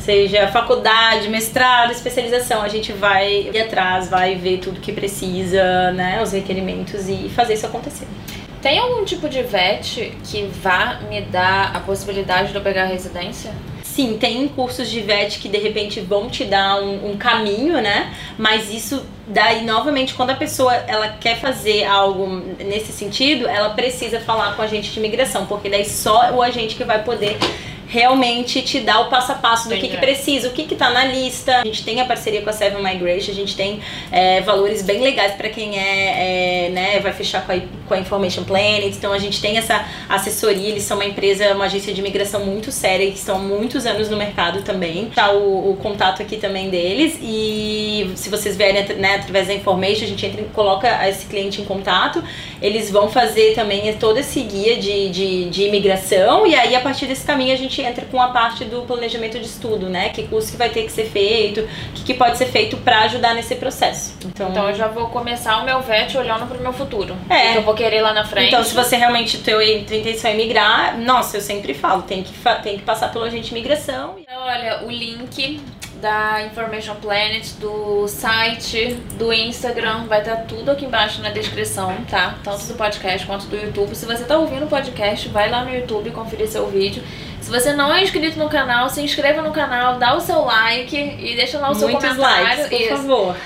seja 0.01 0.49
faculdade, 0.49 1.29
mestrado, 1.29 1.93
especialização. 1.93 2.63
A 2.63 2.69
gente 2.69 2.93
vai 2.93 3.51
ir 3.55 3.61
atrás, 3.61 4.09
vai 4.09 4.35
ver 4.35 4.59
tudo 4.59 4.81
que 4.81 4.91
precisa, 4.91 5.93
né, 5.93 6.21
os 6.21 6.33
requerimentos 6.33 7.09
e 7.09 7.29
fazer 7.29 7.55
isso 7.55 7.67
acontecer. 7.67 8.09
Tem 8.61 8.81
algum 8.81 9.05
tipo 9.05 9.29
de 9.29 9.45
VET 9.45 10.13
que 10.25 10.51
vá 10.61 10.99
me 11.09 11.21
dar 11.21 11.77
a 11.77 11.79
possibilidade 11.79 12.51
de 12.51 12.57
eu 12.57 12.63
pegar 12.63 12.87
residência? 12.87 13.53
Sim, 13.99 14.17
tem 14.17 14.47
cursos 14.47 14.89
de 14.89 15.01
VET 15.01 15.41
que 15.41 15.49
de 15.49 15.59
repente 15.59 15.99
vão 15.99 16.31
te 16.31 16.45
dar 16.45 16.81
um, 16.81 17.11
um, 17.11 17.17
caminho, 17.17 17.81
né? 17.81 18.15
Mas 18.39 18.73
isso 18.73 19.05
daí 19.27 19.65
novamente 19.65 20.15
quando 20.15 20.31
a 20.31 20.37
pessoa 20.37 20.73
ela 20.73 21.09
quer 21.09 21.41
fazer 21.41 21.83
algo 21.83 22.29
nesse 22.61 22.93
sentido, 22.93 23.49
ela 23.49 23.71
precisa 23.71 24.21
falar 24.21 24.55
com 24.55 24.63
a 24.63 24.67
agente 24.67 24.93
de 24.93 25.01
imigração, 25.01 25.47
porque 25.47 25.69
daí 25.69 25.85
só 25.85 26.33
o 26.33 26.41
agente 26.41 26.77
que 26.77 26.85
vai 26.85 27.03
poder 27.03 27.37
realmente 27.89 28.61
te 28.61 28.81
dá 28.81 29.01
o 29.01 29.09
passo 29.09 29.33
a 29.33 29.35
passo 29.35 29.69
do 29.69 29.75
que, 29.75 29.89
que 29.89 29.97
precisa, 29.97 30.49
o 30.49 30.53
que, 30.53 30.65
que 30.65 30.75
tá 30.75 30.91
na 30.91 31.05
lista. 31.07 31.63
A 31.63 31.65
gente 31.65 31.83
tem 31.83 32.01
a 32.01 32.05
parceria 32.05 32.43
com 32.43 32.51
a 32.51 32.53
Seven 32.53 32.83
Migration, 32.83 33.33
a 33.33 33.35
gente 33.35 33.57
tem 33.57 33.81
é, 34.13 34.43
valores 34.43 34.83
bem 34.83 35.01
legais 35.01 35.33
para 35.33 35.49
quem 35.49 35.79
é, 35.79 36.67
é, 36.67 36.71
né, 36.71 37.01
vai 37.01 37.13
fechar 37.13 37.47
com 37.47 37.53
a, 37.53 37.61
com 37.87 37.95
a 37.95 37.99
Information 37.99 38.45
Planet. 38.45 38.95
Então 38.95 39.13
a 39.13 39.19
gente 39.19 39.41
tem 39.41 39.57
essa 39.57 39.87
assessoria, 40.09 40.69
eles 40.69 40.83
são 40.83 40.99
uma 40.99 41.07
empresa, 41.07 41.55
uma 41.55 41.65
agência 41.65 41.93
de 41.95 42.01
imigração 42.01 42.45
muito 42.45 42.71
séria 42.71 43.05
e 43.05 43.11
que 43.11 43.19
estão 43.19 43.37
há 43.37 43.39
muitos 43.39 43.87
anos 43.87 44.11
no 44.11 44.17
mercado 44.17 44.63
também. 44.63 45.07
Tá 45.15 45.33
o, 45.33 45.73
o 45.73 45.77
contato 45.77 46.21
aqui 46.21 46.37
também 46.37 46.69
deles 46.69 47.19
e 47.23 48.11
se 48.17 48.29
vocês 48.29 48.55
vierem 48.57 48.85
né, 48.97 49.15
através 49.15 49.47
da 49.47 49.55
Information, 49.55 50.05
a 50.05 50.09
gente 50.09 50.27
entra, 50.27 50.45
coloca 50.53 51.09
esse 51.09 51.27
cliente 51.27 51.63
em 51.63 51.65
contato. 51.65 52.23
Eles 52.61 52.91
vão 52.91 53.09
fazer 53.09 53.55
também 53.55 53.91
todo 53.95 54.19
esse 54.19 54.43
guia 54.43 54.77
de, 54.77 55.09
de, 55.09 55.45
de 55.49 55.63
imigração 55.63 56.47
e 56.47 56.55
aí 56.55 56.77
a 56.77 56.81
partir 56.81 57.07
desse 57.07 57.25
caminho 57.25 57.55
a 57.55 57.57
gente 57.57 57.78
gente 57.79 57.83
entra 57.83 58.05
com 58.07 58.21
a 58.21 58.29
parte 58.29 58.65
do 58.65 58.83
planejamento 58.83 59.39
de 59.39 59.47
estudo, 59.47 59.89
né? 59.89 60.09
Que 60.11 60.27
curso 60.27 60.51
que 60.51 60.57
vai 60.57 60.69
ter 60.69 60.83
que 60.83 60.93
ser 60.93 61.07
feito, 61.07 61.61
o 61.61 61.93
que, 61.95 62.05
que 62.05 62.15
pode 62.15 62.37
ser 62.37 62.47
feito 62.47 62.77
para 62.79 63.01
ajudar 63.03 63.35
nesse 63.35 63.55
processo. 63.57 64.15
Então, 64.25 64.51
então 64.51 64.69
eu 64.69 64.75
já 64.75 64.89
vou 64.89 65.09
começar 65.09 65.59
o 65.59 65.65
meu 65.65 65.81
VET 65.81 66.17
olhando 66.17 66.47
pro 66.47 66.61
meu 66.61 66.73
futuro. 66.73 67.17
É. 67.29 67.53
Que 67.53 67.59
eu 67.59 67.63
vou 67.63 67.75
querer 67.75 68.01
lá 68.01 68.13
na 68.13 68.25
frente. 68.25 68.49
Então, 68.49 68.65
se 68.65 68.75
você 68.75 68.97
realmente 68.97 69.39
tem 69.39 69.55
a 69.55 69.73
intenção 69.73 70.31
é 70.31 70.35
migrar, 70.35 70.99
nossa, 70.99 71.37
eu 71.37 71.41
sempre 71.41 71.75
falo, 71.75 72.03
tem 72.03 72.23
que, 72.23 72.33
tem 72.63 72.79
que 72.79 72.85
passar 72.85 73.13
pelo 73.13 73.25
agente 73.25 73.49
de 73.49 73.51
imigração. 73.53 74.17
Olha, 74.29 74.85
o 74.85 74.91
link 74.91 75.61
da 76.01 76.45
Information 76.45 76.95
Planet, 76.97 77.55
do 77.55 78.07
site, 78.07 78.95
do 79.19 79.33
Instagram, 79.33 80.07
vai 80.07 80.21
estar 80.21 80.37
tá 80.37 80.43
tudo 80.43 80.71
aqui 80.71 80.85
embaixo 80.85 81.21
na 81.21 81.31
descrição, 81.31 81.97
tá? 82.09 82.39
Tanto 82.45 82.67
do 82.67 82.75
podcast 82.75 83.27
quanto 83.27 83.47
do 83.47 83.57
YouTube. 83.57 83.95
Se 83.95 84.07
você 84.07 84.23
está 84.23 84.39
ouvindo 84.39 84.65
o 84.65 84.69
podcast, 84.69 85.29
vai 85.29 85.51
lá 85.51 85.65
no 85.65 85.75
YouTube 85.75 86.11
conferir 86.11 86.49
seu 86.49 86.67
vídeo. 86.69 87.03
Se 87.49 87.61
você 87.61 87.73
não 87.73 87.95
é 87.95 88.03
inscrito 88.03 88.39
no 88.39 88.47
canal, 88.47 88.91
se 88.91 89.01
inscreva 89.01 89.41
no 89.41 89.51
canal, 89.51 89.99
dá 89.99 90.15
o 90.15 90.21
seu 90.21 90.45
like 90.45 90.95
e 90.95 91.35
deixa 91.35 91.59
lá 91.59 91.71
o 91.71 91.75
seu 91.75 91.89
Muitos 91.89 92.11
comentário. 92.11 92.45
Likes, 92.45 92.67
por 92.67 92.79
Isso. 92.79 92.89
favor. 92.91 93.37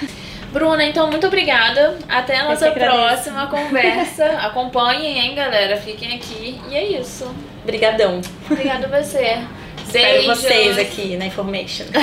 Bruna, 0.53 0.85
então 0.85 1.09
muito 1.09 1.29
obrigada. 1.29 1.97
Até 2.09 2.41
a 2.41 2.49
nossa 2.49 2.73
próxima 2.73 3.47
conversa. 3.47 4.25
Acompanhem, 4.43 5.21
hein, 5.21 5.37
galera? 5.37 5.77
Fiquem 5.77 6.17
aqui. 6.17 6.61
E 6.69 6.75
é 6.75 6.99
isso. 6.99 7.33
Obrigadão. 7.63 8.21
Obrigada 8.51 8.87
a 8.87 9.01
você. 9.01 9.39
Espero 9.87 10.27
vocês 10.27 10.77
aqui 10.79 11.17
na 11.17 11.27
Information. 11.27 11.87